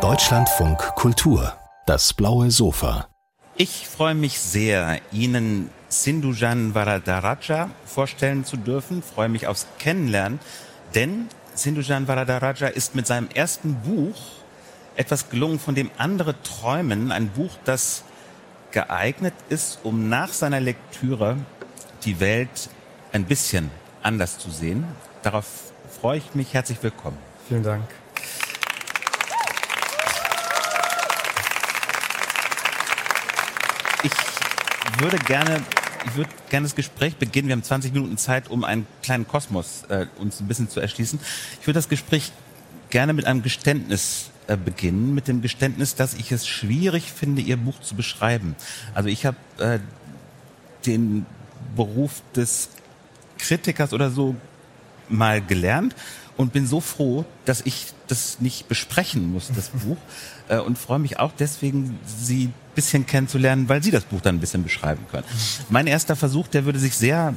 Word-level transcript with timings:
Deutschlandfunk 0.00 0.78
Kultur, 0.94 1.52
das 1.84 2.14
blaue 2.14 2.50
Sofa. 2.50 3.06
Ich 3.58 3.86
freue 3.86 4.14
mich 4.14 4.40
sehr, 4.40 4.98
Ihnen 5.12 5.68
Sindhujan 5.90 6.74
Varadaraja 6.74 7.68
vorstellen 7.84 8.46
zu 8.46 8.56
dürfen. 8.56 9.02
Freue 9.02 9.28
mich 9.28 9.46
aufs 9.46 9.66
Kennenlernen, 9.78 10.40
denn 10.94 11.28
Sindhujan 11.54 12.08
Varadaraja 12.08 12.68
ist 12.68 12.94
mit 12.94 13.06
seinem 13.06 13.28
ersten 13.28 13.74
Buch 13.74 14.16
etwas 14.96 15.28
gelungen, 15.28 15.58
von 15.58 15.74
dem 15.74 15.90
andere 15.98 16.34
träumen. 16.44 17.12
Ein 17.12 17.28
Buch, 17.28 17.58
das 17.66 18.04
geeignet 18.70 19.34
ist, 19.50 19.80
um 19.82 20.08
nach 20.08 20.32
seiner 20.32 20.60
Lektüre 20.60 21.36
die 22.06 22.20
Welt 22.20 22.70
ein 23.12 23.26
bisschen 23.26 23.70
anders 24.02 24.38
zu 24.38 24.50
sehen. 24.50 24.86
Darauf 25.22 25.44
freue 26.00 26.16
ich 26.16 26.34
mich. 26.34 26.54
Herzlich 26.54 26.82
willkommen. 26.82 27.31
Vielen 27.52 27.64
Dank. 27.64 27.84
Ich 34.02 35.02
würde 35.02 35.18
gerne 35.18 35.62
ich 36.06 36.16
würde 36.16 36.30
gerne 36.48 36.64
das 36.64 36.74
Gespräch 36.74 37.16
beginnen. 37.16 37.48
Wir 37.48 37.52
haben 37.52 37.62
20 37.62 37.92
Minuten 37.92 38.16
Zeit, 38.16 38.48
um 38.48 38.64
einen 38.64 38.86
kleinen 39.02 39.28
Kosmos 39.28 39.82
äh, 39.90 40.06
uns 40.18 40.40
ein 40.40 40.48
bisschen 40.48 40.70
zu 40.70 40.80
erschließen. 40.80 41.20
Ich 41.60 41.66
würde 41.66 41.76
das 41.76 41.90
Gespräch 41.90 42.32
gerne 42.88 43.12
mit 43.12 43.26
einem 43.26 43.42
Geständnis 43.42 44.30
äh, 44.46 44.56
beginnen, 44.56 45.14
mit 45.14 45.28
dem 45.28 45.42
Geständnis, 45.42 45.94
dass 45.94 46.14
ich 46.14 46.32
es 46.32 46.48
schwierig 46.48 47.12
finde, 47.12 47.42
Ihr 47.42 47.58
Buch 47.58 47.78
zu 47.82 47.94
beschreiben. 47.94 48.56
Also 48.94 49.10
ich 49.10 49.26
habe 49.26 49.36
äh, 49.58 49.78
den 50.86 51.26
Beruf 51.76 52.22
des 52.34 52.70
Kritikers 53.36 53.92
oder 53.92 54.10
so 54.10 54.36
mal 55.10 55.42
gelernt 55.42 55.94
und 56.42 56.52
bin 56.52 56.66
so 56.66 56.80
froh, 56.80 57.24
dass 57.44 57.62
ich 57.62 57.86
das 58.08 58.40
nicht 58.40 58.68
besprechen 58.68 59.32
muss, 59.32 59.50
das 59.54 59.68
Buch. 59.84 59.96
Äh, 60.48 60.58
und 60.58 60.78
freue 60.78 60.98
mich 60.98 61.18
auch 61.18 61.32
deswegen, 61.38 61.98
Sie 62.04 62.46
ein 62.46 62.54
bisschen 62.74 63.06
kennenzulernen, 63.06 63.68
weil 63.68 63.82
Sie 63.82 63.90
das 63.90 64.04
Buch 64.04 64.20
dann 64.20 64.36
ein 64.36 64.40
bisschen 64.40 64.62
beschreiben 64.62 65.06
können. 65.10 65.24
Mein 65.70 65.86
erster 65.86 66.16
Versuch, 66.16 66.48
der 66.48 66.64
würde 66.64 66.78
sich 66.78 66.94
sehr 66.96 67.34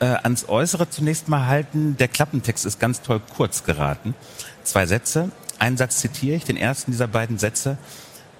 äh, 0.00 0.04
ans 0.04 0.48
Äußere 0.48 0.90
zunächst 0.90 1.28
mal 1.28 1.46
halten. 1.46 1.96
Der 1.98 2.08
Klappentext 2.08 2.66
ist 2.66 2.78
ganz 2.78 3.00
toll 3.00 3.20
kurz 3.34 3.64
geraten. 3.64 4.14
Zwei 4.62 4.86
Sätze. 4.86 5.30
Einen 5.58 5.76
Satz 5.76 5.98
zitiere 5.98 6.36
ich, 6.36 6.44
den 6.44 6.56
ersten 6.56 6.90
dieser 6.90 7.08
beiden 7.08 7.38
Sätze. 7.38 7.78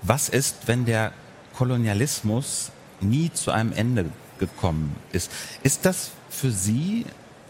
Was 0.02 0.28
ist, 0.28 0.56
wenn 0.66 0.84
der 0.84 1.12
Kolonialismus 1.55 2.70
nie 3.00 3.33
zu 3.33 3.50
einem 3.50 3.72
Ende 3.72 4.06
gekommen 4.39 4.96
ist? 5.12 5.30
Ist 5.62 5.86
das 5.86 6.11
für 6.28 6.50
Sie 6.50 7.06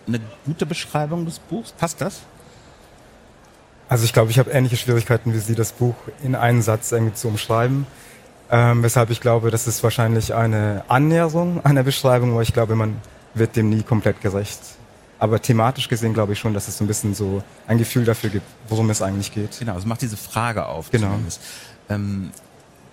eine 0.07 0.21
gute 0.45 0.67
Beschreibung 0.67 1.25
des 1.25 1.39
Buchs? 1.39 1.73
Passt 1.73 2.01
das? 2.01 2.21
Also 3.89 4.05
ich 4.05 4.13
glaube, 4.13 4.31
ich 4.31 4.39
habe 4.39 4.51
ähnliche 4.51 4.77
Schwierigkeiten 4.77 5.33
wie 5.33 5.39
Sie, 5.39 5.55
das 5.55 5.73
Buch 5.73 5.95
in 6.23 6.35
einen 6.35 6.63
Satz 6.63 6.93
irgendwie 6.93 7.15
zu 7.15 7.29
umschreiben. 7.29 7.87
Ähm, 8.51 8.83
weshalb 8.83 9.11
ich 9.11 9.21
glaube, 9.21 9.51
das 9.51 9.67
ist 9.67 9.83
wahrscheinlich 9.83 10.35
eine 10.35 10.85
Annäherung 10.89 11.65
einer 11.65 11.83
Beschreibung, 11.83 12.33
aber 12.33 12.43
ich 12.43 12.53
glaube, 12.53 12.77
man 12.77 12.97
wird 13.35 13.57
dem 13.57 13.71
nie 13.71 13.83
komplett 13.83 14.21
gerecht. 14.21 14.61
Aber 15.19 15.41
thematisch 15.41 15.89
gesehen 15.89 16.15
glaube 16.15 16.35
ich 16.35 16.39
schon, 16.39 16.55
dass 16.55 16.69
es 16.69 16.79
so 16.79 16.85
ein 16.85 16.87
bisschen 16.87 17.15
so 17.15 17.43
ein 17.67 17.79
Gefühl 17.79 18.05
dafür 18.05 18.31
gibt, 18.31 18.47
worum 18.69 18.91
es 18.91 19.03
eigentlich 19.03 19.33
geht. 19.33 19.59
Genau, 19.59 19.77
es 19.77 19.87
macht 19.87 20.03
diese 20.03 20.17
Frage 20.17 20.67
auf. 20.67 20.91
Genau. 20.91 21.19
Ähm, 21.89 22.31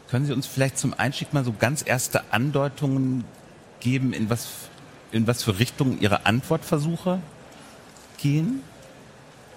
können 0.09 0.25
Sie 0.25 0.33
uns 0.33 0.47
vielleicht 0.47 0.77
zum 0.77 0.93
Einstieg 0.93 1.33
mal 1.33 1.43
so 1.43 1.53
ganz 1.57 1.83
erste 1.85 2.21
Andeutungen 2.31 3.25
geben, 3.79 4.13
in 4.13 4.29
was 4.29 4.47
in 5.13 5.27
was 5.27 5.43
für 5.43 5.59
Richtungen 5.59 6.01
Ihre 6.01 6.25
Antwortversuche 6.25 7.19
gehen? 8.17 8.61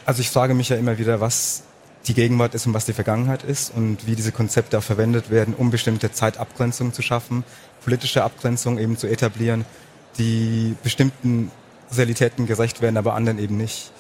Also 0.05 0.21
ich 0.21 0.31
frage 0.31 0.55
mich 0.55 0.69
ja 0.69 0.77
immer 0.77 0.99
wieder, 0.99 1.21
was 1.21 1.65
die 2.07 2.15
Gegenwart 2.15 2.55
ist 2.55 2.67
und 2.67 2.75
was 2.75 2.85
die 2.85 2.93
Vergangenheit 2.93 3.43
ist 3.43 3.75
und 3.75 4.07
wie 4.07 4.15
diese 4.15 4.31
Konzepte 4.31 4.79
auch 4.79 4.83
verwendet 4.83 5.31
werden, 5.31 5.55
um 5.55 5.71
bestimmte 5.71 6.13
Zeitabgrenzungen 6.13 6.93
zu 6.93 7.03
schaffen, 7.03 7.43
politische 7.83 8.23
Abgrenzungen 8.23 8.79
eben 8.79 8.97
zu 8.97 9.09
etablieren, 9.09 9.65
die 10.19 10.77
bestimmten 10.85 11.51
Realitäten 11.93 12.47
gerecht 12.47 12.81
werden, 12.83 12.97
aber 12.97 13.15
anderen 13.15 13.39
eben 13.39 13.57
nicht. 13.57 13.91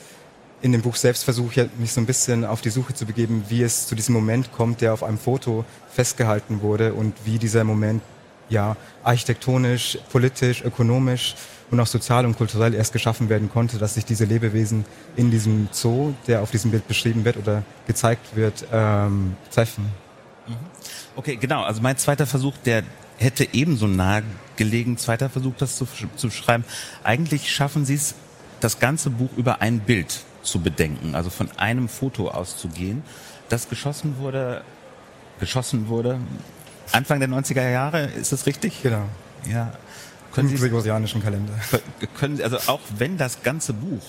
In 0.62 0.72
dem 0.72 0.83
Buch 0.83 0.97
selbst 0.97 1.25
versuche 1.25 1.62
ich 1.62 1.69
mich 1.78 1.93
so 1.93 2.00
ein 2.00 2.06
bisschen 2.06 2.45
auf 2.45 2.61
die 2.61 2.71
Suche 2.71 2.95
zu 2.95 3.06
begeben, 3.06 3.45
wie 3.49 3.62
es 3.62 3.87
zu 3.87 3.95
diesem 3.95 4.15
Moment 4.15 4.53
kommt, 4.53 4.81
der 4.81 4.93
auf 4.93 5.03
einem 5.03 5.19
Foto 5.19 5.65
festgehalten 5.93 6.62
wurde 6.62 6.95
und 6.95 7.15
wie 7.25 7.39
dieser 7.39 7.65
Moment 7.65 8.03
ja 8.49 8.77
architektonisch, 9.03 9.99
politisch, 10.11 10.62
ökonomisch 10.62 11.34
und 11.71 11.81
auch 11.81 11.87
sozial 11.87 12.25
und 12.27 12.37
kulturell 12.37 12.75
erst 12.75 12.93
geschaffen 12.93 13.29
werden 13.29 13.51
konnte, 13.51 13.79
dass 13.79 13.95
sich 13.95 14.05
diese 14.05 14.25
Lebewesen 14.25 14.84
in 15.17 15.31
diesem 15.31 15.69
Zoo, 15.73 16.15
der 16.27 16.43
auf 16.43 16.51
diesem 16.51 16.71
Bild 16.71 16.87
beschrieben 16.87 17.25
wird 17.25 17.37
oder 17.37 17.62
gezeigt 17.87 18.37
wird, 18.37 18.65
ähm, 18.73 19.37
treffen. 19.53 19.87
Mhm. 20.47 20.55
Okay, 21.17 21.37
genau. 21.37 21.62
Also 21.62 21.81
mein 21.83 21.97
zweiter 21.97 22.27
Versuch, 22.27 22.55
der 22.65 22.84
hätte 23.19 23.49
ebenso 23.53 23.87
nahe 23.87 24.23
gelegen, 24.57 24.99
zweiter 24.99 25.28
Versuch, 25.28 25.55
das 25.59 25.77
zu, 25.77 25.87
zu 26.17 26.31
schreiben. 26.31 26.65
Eigentlich 27.03 27.53
schaffen 27.53 27.84
Sie 27.84 27.95
es, 27.95 28.15
das 28.61 28.78
ganze 28.78 29.11
Buch 29.11 29.31
über 29.37 29.61
ein 29.61 29.81
Bild 29.81 30.25
zu 30.43 30.61
bedenken, 30.61 31.15
also 31.15 31.28
von 31.28 31.51
einem 31.59 31.89
Foto 31.89 32.28
auszugehen, 32.28 33.03
das 33.49 33.69
geschossen 33.69 34.19
wurde, 34.19 34.63
geschossen 35.41 35.89
wurde 35.89 36.21
Anfang 36.93 37.21
der 37.21 37.29
90er 37.29 37.69
Jahre, 37.69 38.07
ist 38.07 38.33
das 38.33 38.47
richtig? 38.47 38.83
Genau. 38.83 39.05
Ja. 39.51 39.73
Können 40.33 40.51
Im 40.51 40.57
gregorianischen 40.57 41.23
Kalender. 41.23 41.55
Können 42.19 42.37
Sie, 42.37 42.45
also 42.45 42.59
auch 42.67 42.81
wenn 42.99 43.17
das 43.17 43.43
ganze 43.43 43.73
Buch 43.73 44.03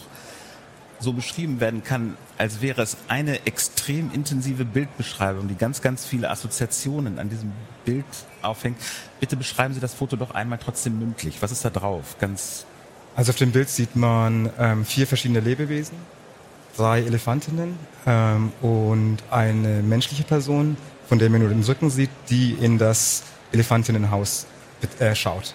so 1.00 1.14
beschrieben 1.14 1.60
werden 1.60 1.84
kann, 1.84 2.18
als 2.38 2.62
wäre 2.62 2.82
es 2.82 2.98
eine 3.08 3.46
extrem 3.46 4.12
intensive 4.12 4.66
Bildbeschreibung, 4.66 5.48
die 5.48 5.56
ganz, 5.56 5.82
ganz 5.82 6.06
viele 6.06 6.30
Assoziationen 6.30 7.20
an 7.20 7.30
diesem 7.30 7.52
Bild 7.86 8.06
aufhängt. 8.42 8.78
Bitte 9.20 9.38
beschreiben 9.38 9.74
Sie 9.74 9.80
das 9.80 9.94
Foto 9.94 10.16
doch 10.16 10.32
einmal 10.32 10.58
trotzdem 10.58 11.00
mündlich. 11.00 11.38
Was 11.42 11.52
ist 11.52 11.64
da 11.64 11.70
drauf? 11.70 12.18
Ganz 12.20 12.66
also 13.18 13.32
auf 13.32 13.38
dem 13.38 13.52
Bild 13.52 13.68
sieht 13.68 13.96
man 13.96 14.52
ähm, 14.60 14.86
vier 14.86 15.08
verschiedene 15.08 15.40
Lebewesen, 15.40 15.98
drei 16.78 17.02
Elefantinnen 17.02 17.76
ähm, 18.06 18.52
und 18.62 19.18
eine 19.32 19.82
menschliche 19.82 20.22
Person, 20.22 20.78
von 21.08 21.20
der 21.20 21.30
man 21.30 21.42
nur 21.42 21.50
den 21.50 21.64
Rücken 21.64 21.90
sieht, 21.90 22.10
die 22.30 22.54
in 22.54 22.78
das 22.78 23.24
Elefantinnenhaus 23.52 24.46
äh, 25.00 25.16
schaut. 25.16 25.54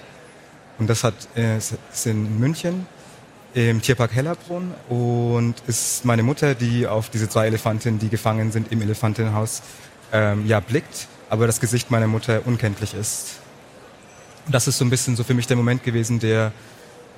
Und 0.79 0.89
das 0.89 1.05
hat, 1.05 1.15
äh, 1.37 1.59
ist 1.59 1.77
in 2.07 2.39
München 2.41 2.87
im 3.55 3.83
Tierpark 3.83 4.15
Hellerbrunn 4.15 4.73
und 4.89 5.55
ist 5.67 6.05
meine 6.07 6.23
Mutter, 6.23 6.55
die 6.55 6.87
auf 6.87 7.11
diese 7.11 7.27
drei 7.27 7.49
Elefantinnen, 7.49 8.01
die 8.01 8.09
gefangen 8.09 8.51
sind 8.51 8.73
im 8.73 8.81
Elefantinnenhaus, 8.81 9.63
ähm, 10.11 10.47
ja 10.47 10.61
blickt, 10.61 11.07
aber 11.29 11.47
das 11.47 11.61
Gesicht 11.61 11.91
meiner 11.91 12.07
Mutter 12.07 12.47
unkenntlich 12.47 12.95
ist. 12.95 13.39
Und 14.47 14.55
das 14.55 14.69
ist 14.69 14.79
so 14.79 14.85
ein 14.85 14.91
bisschen 14.91 15.17
so 15.17 15.25
für 15.25 15.35
mich 15.35 15.47
der 15.47 15.57
Moment 15.57 15.85
gewesen, 15.85 16.19
der 16.19 16.53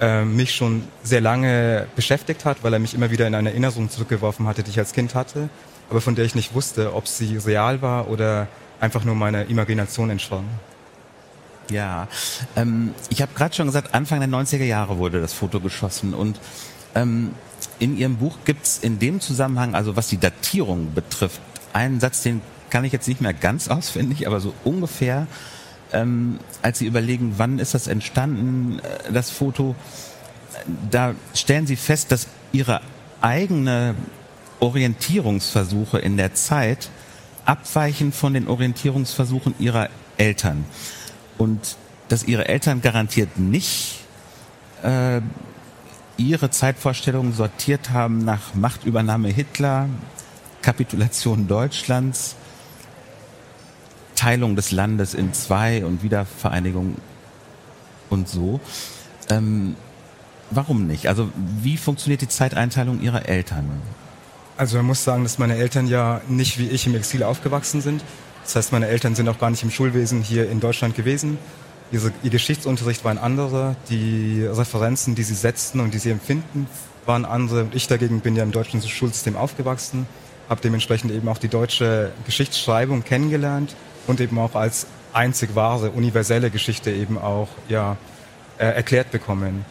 äh, 0.00 0.24
mich 0.24 0.54
schon 0.54 0.82
sehr 1.04 1.20
lange 1.20 1.86
beschäftigt 1.94 2.44
hat, 2.44 2.64
weil 2.64 2.72
er 2.72 2.80
mich 2.80 2.94
immer 2.94 3.10
wieder 3.12 3.28
in 3.28 3.34
eine 3.36 3.50
Erinnerung 3.50 3.88
zurückgeworfen 3.88 4.48
hatte, 4.48 4.64
die 4.64 4.70
ich 4.70 4.78
als 4.78 4.92
Kind 4.92 5.14
hatte 5.14 5.48
aber 5.90 6.00
von 6.00 6.14
der 6.14 6.24
ich 6.24 6.34
nicht 6.34 6.54
wusste, 6.54 6.94
ob 6.94 7.06
sie 7.08 7.36
real 7.36 7.82
war 7.82 8.08
oder 8.08 8.48
einfach 8.80 9.04
nur 9.04 9.14
meiner 9.14 9.46
Imagination 9.46 10.10
entsprang. 10.10 10.44
Ja, 11.70 12.08
ähm, 12.56 12.94
ich 13.08 13.22
habe 13.22 13.32
gerade 13.34 13.54
schon 13.54 13.66
gesagt, 13.66 13.94
Anfang 13.94 14.20
der 14.20 14.28
90er 14.28 14.64
Jahre 14.64 14.98
wurde 14.98 15.20
das 15.20 15.32
Foto 15.32 15.60
geschossen 15.60 16.12
und 16.14 16.38
ähm, 16.94 17.30
in 17.78 17.96
Ihrem 17.96 18.16
Buch 18.16 18.36
gibt's 18.44 18.78
in 18.78 18.98
dem 18.98 19.20
Zusammenhang, 19.20 19.74
also 19.74 19.96
was 19.96 20.08
die 20.08 20.18
Datierung 20.18 20.92
betrifft, 20.94 21.40
einen 21.72 22.00
Satz, 22.00 22.22
den 22.22 22.42
kann 22.70 22.84
ich 22.84 22.92
jetzt 22.92 23.08
nicht 23.08 23.20
mehr 23.20 23.32
ganz 23.32 23.68
auswendig, 23.70 24.26
aber 24.26 24.40
so 24.40 24.52
ungefähr, 24.64 25.26
ähm, 25.92 26.38
als 26.60 26.78
Sie 26.78 26.86
überlegen, 26.86 27.34
wann 27.36 27.58
ist 27.58 27.74
das 27.74 27.86
entstanden, 27.86 28.80
äh, 28.80 29.12
das 29.12 29.30
Foto, 29.30 29.74
da 30.90 31.14
stellen 31.34 31.66
Sie 31.66 31.76
fest, 31.76 32.12
dass 32.12 32.26
Ihre 32.52 32.80
eigene 33.20 33.94
Orientierungsversuche 34.64 35.98
in 35.98 36.16
der 36.16 36.34
Zeit 36.34 36.88
abweichen 37.44 38.12
von 38.12 38.32
den 38.32 38.48
Orientierungsversuchen 38.48 39.54
ihrer 39.58 39.90
Eltern. 40.16 40.64
Und 41.36 41.76
dass 42.08 42.24
ihre 42.24 42.48
Eltern 42.48 42.80
garantiert 42.80 43.38
nicht 43.38 44.00
äh, 44.82 45.20
ihre 46.16 46.50
Zeitvorstellungen 46.50 47.34
sortiert 47.34 47.90
haben 47.90 48.18
nach 48.24 48.54
Machtübernahme 48.54 49.28
Hitler, 49.28 49.88
Kapitulation 50.62 51.48
Deutschlands, 51.48 52.36
Teilung 54.14 54.56
des 54.56 54.70
Landes 54.70 55.12
in 55.12 55.34
zwei 55.34 55.84
und 55.84 56.02
Wiedervereinigung 56.02 56.96
und 58.10 58.28
so. 58.28 58.60
Ähm, 59.28 59.76
warum 60.50 60.86
nicht? 60.86 61.08
Also 61.08 61.30
wie 61.60 61.76
funktioniert 61.76 62.22
die 62.22 62.28
Zeiteinteilung 62.28 63.00
ihrer 63.00 63.28
Eltern? 63.28 63.68
Also 64.56 64.76
man 64.76 64.86
muss 64.86 65.02
sagen, 65.02 65.24
dass 65.24 65.38
meine 65.38 65.56
Eltern 65.56 65.88
ja 65.88 66.20
nicht 66.28 66.58
wie 66.58 66.68
ich 66.68 66.86
im 66.86 66.94
Exil 66.94 67.24
aufgewachsen 67.24 67.80
sind. 67.80 68.04
Das 68.44 68.54
heißt, 68.56 68.72
meine 68.72 68.86
Eltern 68.86 69.14
sind 69.14 69.28
auch 69.28 69.38
gar 69.38 69.50
nicht 69.50 69.62
im 69.62 69.70
Schulwesen 69.70 70.22
hier 70.22 70.48
in 70.48 70.60
Deutschland 70.60 70.94
gewesen. 70.94 71.38
Ihre, 71.90 72.12
ihr 72.22 72.30
Geschichtsunterricht 72.30 73.04
war 73.04 73.10
ein 73.10 73.18
anderer. 73.18 73.74
Die 73.88 74.44
Referenzen, 74.44 75.14
die 75.14 75.22
sie 75.22 75.34
setzten 75.34 75.80
und 75.80 75.92
die 75.92 75.98
sie 75.98 76.10
empfinden, 76.10 76.68
waren 77.04 77.24
andere. 77.24 77.64
Und 77.64 77.74
ich 77.74 77.88
dagegen 77.88 78.20
bin 78.20 78.36
ja 78.36 78.44
im 78.44 78.52
deutschen 78.52 78.80
Schulsystem 78.80 79.36
aufgewachsen. 79.36 80.06
habe 80.48 80.60
dementsprechend 80.60 81.10
eben 81.10 81.26
auch 81.28 81.38
die 81.38 81.48
deutsche 81.48 82.12
Geschichtsschreibung 82.26 83.02
kennengelernt 83.02 83.74
und 84.06 84.20
eben 84.20 84.38
auch 84.38 84.54
als 84.54 84.86
einzig 85.12 85.54
wahre, 85.54 85.90
universelle 85.90 86.50
Geschichte 86.50 86.90
eben 86.90 87.18
auch 87.18 87.48
ja, 87.68 87.96
äh, 88.58 88.66
erklärt 88.66 89.10
bekommen. 89.10 89.64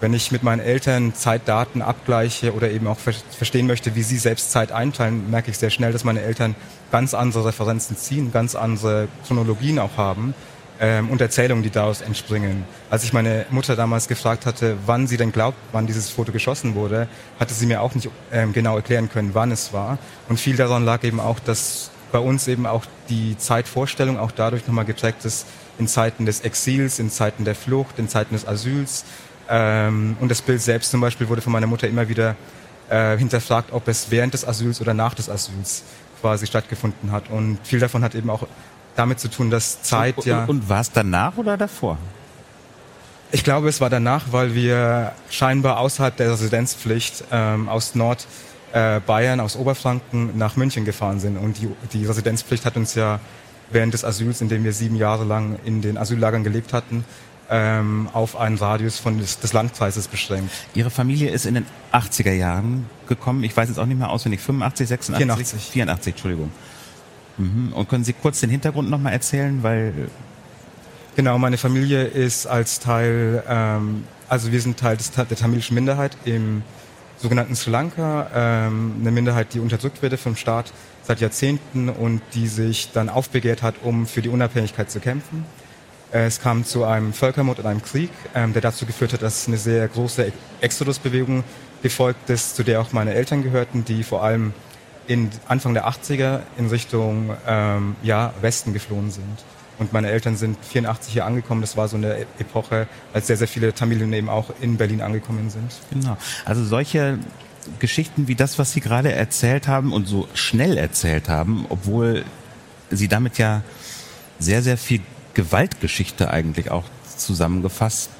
Wenn 0.00 0.14
ich 0.14 0.32
mit 0.32 0.42
meinen 0.42 0.60
Eltern 0.60 1.14
Zeitdaten 1.14 1.82
abgleiche 1.82 2.54
oder 2.54 2.70
eben 2.70 2.86
auch 2.86 2.98
ver 2.98 3.12
verstehen 3.36 3.66
möchte, 3.66 3.94
wie 3.94 4.02
sie 4.02 4.16
selbst 4.16 4.50
Zeit 4.50 4.72
einteilen, 4.72 5.30
merke 5.30 5.50
ich 5.50 5.58
sehr 5.58 5.68
schnell, 5.68 5.92
dass 5.92 6.04
meine 6.04 6.22
Eltern 6.22 6.54
ganz 6.90 7.12
andere 7.12 7.44
Referenzen 7.44 7.98
ziehen, 7.98 8.32
ganz 8.32 8.54
andere 8.54 9.08
Chronologien 9.26 9.78
auch 9.78 9.98
haben 9.98 10.34
ähm, 10.80 11.10
und 11.10 11.20
Erzählungen, 11.20 11.62
die 11.62 11.70
daraus 11.70 12.00
entspringen. 12.00 12.64
Als 12.88 13.04
ich 13.04 13.12
meine 13.12 13.44
Mutter 13.50 13.76
damals 13.76 14.08
gefragt 14.08 14.46
hatte, 14.46 14.78
wann 14.86 15.06
sie 15.06 15.18
denn 15.18 15.32
glaubt, 15.32 15.58
wann 15.72 15.86
dieses 15.86 16.08
Foto 16.08 16.32
geschossen 16.32 16.74
wurde, 16.74 17.06
hatte 17.38 17.52
sie 17.52 17.66
mir 17.66 17.82
auch 17.82 17.94
nicht 17.94 18.08
ähm, 18.32 18.54
genau 18.54 18.76
erklären 18.76 19.10
können, 19.10 19.34
wann 19.34 19.52
es 19.52 19.74
war. 19.74 19.98
Und 20.30 20.40
viel 20.40 20.56
daran 20.56 20.86
lag 20.86 21.04
eben 21.04 21.20
auch, 21.20 21.38
dass 21.38 21.90
bei 22.10 22.18
uns 22.18 22.48
eben 22.48 22.66
auch 22.66 22.84
die 23.10 23.36
Zeitvorstellung 23.36 24.18
auch 24.18 24.32
dadurch 24.32 24.66
nochmal 24.66 24.86
geprägt 24.86 25.24
ist, 25.26 25.46
in 25.78 25.86
Zeiten 25.86 26.26
des 26.26 26.40
Exils, 26.40 26.98
in 26.98 27.10
Zeiten 27.10 27.44
der 27.44 27.54
Flucht, 27.54 27.98
in 27.98 28.08
Zeiten 28.08 28.34
des 28.34 28.46
Asyls. 28.46 29.04
Ähm, 29.50 30.16
und 30.20 30.30
das 30.30 30.40
Bild 30.40 30.62
selbst 30.62 30.90
zum 30.92 31.00
Beispiel 31.00 31.28
wurde 31.28 31.42
von 31.42 31.52
meiner 31.52 31.66
Mutter 31.66 31.88
immer 31.88 32.08
wieder 32.08 32.36
äh, 32.88 33.18
hinterfragt, 33.18 33.72
ob 33.72 33.88
es 33.88 34.10
während 34.10 34.32
des 34.32 34.46
Asyls 34.46 34.80
oder 34.80 34.94
nach 34.94 35.14
des 35.14 35.28
Asyls 35.28 35.82
quasi 36.20 36.46
stattgefunden 36.46 37.10
hat. 37.10 37.28
Und 37.30 37.58
viel 37.64 37.80
davon 37.80 38.04
hat 38.04 38.14
eben 38.14 38.30
auch 38.30 38.46
damit 38.94 39.18
zu 39.18 39.28
tun, 39.28 39.50
dass 39.50 39.82
Zeit 39.82 40.18
und, 40.18 40.26
ja. 40.26 40.42
Und, 40.42 40.50
und 40.50 40.68
war 40.68 40.80
es 40.80 40.92
danach 40.92 41.36
oder 41.36 41.56
davor? 41.56 41.98
Ich 43.32 43.44
glaube, 43.44 43.68
es 43.68 43.80
war 43.80 43.90
danach, 43.90 44.26
weil 44.30 44.54
wir 44.54 45.12
scheinbar 45.30 45.78
außerhalb 45.78 46.16
der 46.16 46.32
Residenzpflicht 46.32 47.24
ähm, 47.30 47.68
aus 47.68 47.94
Nord 47.94 48.26
äh, 48.72 49.00
aus 49.40 49.56
Oberfranken 49.56 50.36
nach 50.38 50.56
München 50.56 50.84
gefahren 50.84 51.18
sind. 51.18 51.36
Und 51.36 51.58
die, 51.58 51.68
die 51.92 52.06
Residenzpflicht 52.06 52.64
hat 52.64 52.76
uns 52.76 52.94
ja 52.94 53.20
während 53.70 53.94
des 53.94 54.04
Asyls, 54.04 54.40
in 54.40 54.48
dem 54.48 54.64
wir 54.64 54.72
sieben 54.72 54.96
Jahre 54.96 55.24
lang 55.24 55.58
in 55.64 55.80
den 55.80 55.96
Asyllagern 55.96 56.44
gelebt 56.44 56.72
hatten, 56.72 57.04
ähm, 57.50 58.08
auf 58.12 58.36
einen 58.36 58.56
Radius 58.56 58.98
von 58.98 59.18
des, 59.18 59.40
des 59.40 59.52
Landkreises 59.52 60.08
beschränkt. 60.08 60.50
Ihre 60.74 60.90
Familie 60.90 61.30
ist 61.30 61.46
in 61.46 61.54
den 61.54 61.66
80er 61.92 62.32
Jahren 62.32 62.86
gekommen. 63.08 63.42
Ich 63.44 63.56
weiß 63.56 63.68
jetzt 63.68 63.78
auch 63.78 63.86
nicht 63.86 63.98
mehr 63.98 64.10
auswendig. 64.10 64.40
85, 64.40 64.88
86? 64.88 65.18
84. 65.18 65.72
84, 65.72 66.12
Entschuldigung. 66.14 66.52
Mhm. 67.38 67.72
Und 67.72 67.88
können 67.88 68.04
Sie 68.04 68.12
kurz 68.12 68.40
den 68.40 68.50
Hintergrund 68.50 68.88
nochmal 68.88 69.12
erzählen, 69.12 69.62
weil 69.62 70.08
Genau, 71.16 71.38
meine 71.38 71.58
Familie 71.58 72.04
ist 72.04 72.46
als 72.46 72.78
Teil, 72.78 73.42
ähm, 73.48 74.04
also 74.28 74.52
wir 74.52 74.60
sind 74.60 74.78
Teil 74.78 74.96
des, 74.96 75.10
der 75.10 75.28
tamilischen 75.28 75.74
Minderheit 75.74 76.16
im 76.24 76.62
sogenannten 77.18 77.56
Sri 77.56 77.70
Lanka, 77.70 78.30
ähm, 78.32 78.94
eine 79.00 79.10
Minderheit, 79.10 79.52
die 79.52 79.60
unterdrückt 79.60 80.02
wird 80.02 80.18
vom 80.18 80.36
Staat 80.36 80.72
seit 81.02 81.20
Jahrzehnten 81.20 81.88
und 81.88 82.22
die 82.34 82.46
sich 82.46 82.92
dann 82.92 83.08
aufbegehrt 83.08 83.62
hat, 83.62 83.74
um 83.82 84.06
für 84.06 84.22
die 84.22 84.28
Unabhängigkeit 84.28 84.90
zu 84.90 85.00
kämpfen. 85.00 85.44
Es 86.12 86.40
kam 86.40 86.64
zu 86.64 86.84
einem 86.84 87.12
Völkermord 87.12 87.60
und 87.60 87.66
einem 87.66 87.82
Krieg, 87.82 88.10
ähm, 88.34 88.52
der 88.52 88.62
dazu 88.62 88.84
geführt 88.84 89.12
hat, 89.12 89.22
dass 89.22 89.46
eine 89.46 89.56
sehr 89.56 89.86
große 89.86 90.32
Exodusbewegung 90.60 91.44
gefolgt 91.82 92.28
ist, 92.30 92.56
zu 92.56 92.64
der 92.64 92.80
auch 92.80 92.92
meine 92.92 93.14
Eltern 93.14 93.42
gehörten, 93.42 93.84
die 93.84 94.02
vor 94.02 94.24
allem 94.24 94.52
in 95.06 95.30
Anfang 95.48 95.74
der 95.74 95.88
80er 95.88 96.40
in 96.58 96.68
Richtung 96.68 97.30
ähm, 97.46 97.96
ja, 98.02 98.32
Westen 98.40 98.72
geflohen 98.72 99.10
sind. 99.10 99.44
Und 99.78 99.92
meine 99.92 100.10
Eltern 100.10 100.36
sind 100.36 100.58
84 100.62 101.12
hier 101.12 101.24
angekommen. 101.24 101.62
Das 101.62 101.76
war 101.76 101.88
so 101.88 101.96
eine 101.96 102.18
Epoche, 102.38 102.86
als 103.14 103.28
sehr, 103.28 103.36
sehr 103.36 103.48
viele 103.48 103.72
Tamilen 103.72 104.12
eben 104.12 104.28
auch 104.28 104.52
in 104.60 104.76
Berlin 104.76 105.00
angekommen 105.00 105.48
sind. 105.48 105.72
Genau. 105.90 106.16
Also 106.44 106.64
solche 106.64 107.18
Geschichten 107.78 108.28
wie 108.28 108.34
das, 108.34 108.58
was 108.58 108.72
Sie 108.72 108.80
gerade 108.80 109.12
erzählt 109.12 109.68
haben 109.68 109.92
und 109.92 110.06
so 110.06 110.28
schnell 110.34 110.76
erzählt 110.76 111.28
haben, 111.28 111.66
obwohl 111.68 112.24
Sie 112.90 113.08
damit 113.08 113.38
ja 113.38 113.62
sehr, 114.38 114.62
sehr 114.62 114.76
viel 114.76 115.00
Gewaltgeschichte 115.34 116.30
eigentlich 116.30 116.70
auch 116.70 116.84
zusammengefasst 117.16 118.10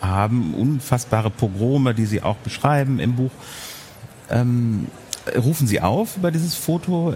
haben, 0.00 0.54
unfassbare 0.54 1.30
Pogrome, 1.30 1.94
die 1.94 2.06
Sie 2.06 2.22
auch 2.22 2.36
beschreiben 2.36 2.98
im 2.98 3.16
Buch. 3.16 3.30
Ähm, 4.30 4.88
rufen 5.36 5.66
Sie 5.66 5.80
auf 5.80 6.16
über 6.16 6.30
dieses 6.30 6.54
Foto, 6.54 7.14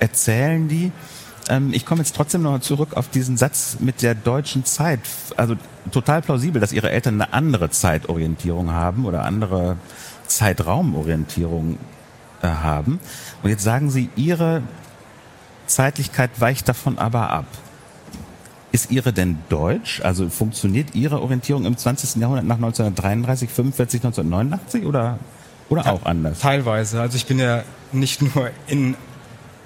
erzählen 0.00 0.68
die. 0.68 0.90
Ähm, 1.48 1.72
ich 1.72 1.86
komme 1.86 2.00
jetzt 2.00 2.16
trotzdem 2.16 2.42
noch 2.42 2.58
zurück 2.60 2.94
auf 2.94 3.08
diesen 3.08 3.36
Satz 3.36 3.76
mit 3.80 4.02
der 4.02 4.14
deutschen 4.14 4.64
Zeit. 4.64 5.00
Also 5.36 5.56
total 5.92 6.22
plausibel, 6.22 6.60
dass 6.60 6.72
Ihre 6.72 6.90
Eltern 6.90 7.20
eine 7.20 7.32
andere 7.32 7.70
Zeitorientierung 7.70 8.72
haben 8.72 9.04
oder 9.04 9.24
andere 9.24 9.76
Zeitraumorientierung 10.26 11.78
äh, 12.42 12.48
haben. 12.48 12.98
Und 13.42 13.50
jetzt 13.50 13.62
sagen 13.62 13.90
Sie, 13.90 14.08
Ihre 14.16 14.62
Zeitlichkeit 15.66 16.30
weicht 16.40 16.68
davon 16.68 16.98
aber 16.98 17.30
ab. 17.30 17.46
Ist 18.74 18.90
Ihre 18.90 19.12
denn 19.12 19.38
deutsch? 19.50 20.00
Also 20.00 20.28
funktioniert 20.28 20.96
Ihre 20.96 21.22
Orientierung 21.22 21.64
im 21.64 21.76
20. 21.76 22.20
Jahrhundert 22.20 22.44
nach 22.44 22.56
1933, 22.56 23.48
45, 23.48 24.00
1989 24.00 24.84
oder, 24.84 25.20
oder 25.68 25.86
auch 25.92 26.04
anders? 26.04 26.40
Teilweise. 26.40 27.00
Also 27.00 27.16
ich 27.16 27.26
bin 27.26 27.38
ja 27.38 27.62
nicht 27.92 28.20
nur 28.20 28.50
in, 28.66 28.96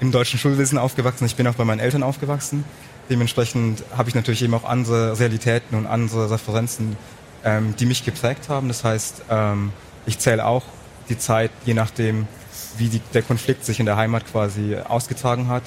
im 0.00 0.12
deutschen 0.12 0.38
Schulwesen 0.38 0.76
aufgewachsen, 0.76 1.24
ich 1.24 1.36
bin 1.36 1.46
auch 1.46 1.54
bei 1.54 1.64
meinen 1.64 1.78
Eltern 1.80 2.02
aufgewachsen. 2.02 2.64
Dementsprechend 3.08 3.82
habe 3.96 4.10
ich 4.10 4.14
natürlich 4.14 4.42
eben 4.42 4.52
auch 4.52 4.64
andere 4.64 5.18
Realitäten 5.18 5.74
und 5.74 5.86
andere 5.86 6.30
Referenzen, 6.30 6.98
ähm, 7.44 7.74
die 7.78 7.86
mich 7.86 8.04
geprägt 8.04 8.50
haben. 8.50 8.68
Das 8.68 8.84
heißt, 8.84 9.22
ähm, 9.30 9.72
ich 10.04 10.18
zähle 10.18 10.44
auch 10.44 10.64
die 11.08 11.16
Zeit, 11.16 11.50
je 11.64 11.72
nachdem, 11.72 12.28
wie 12.76 12.90
die, 12.90 13.00
der 13.14 13.22
Konflikt 13.22 13.64
sich 13.64 13.80
in 13.80 13.86
der 13.86 13.96
Heimat 13.96 14.26
quasi 14.30 14.76
ausgetragen 14.76 15.48
hat. 15.48 15.62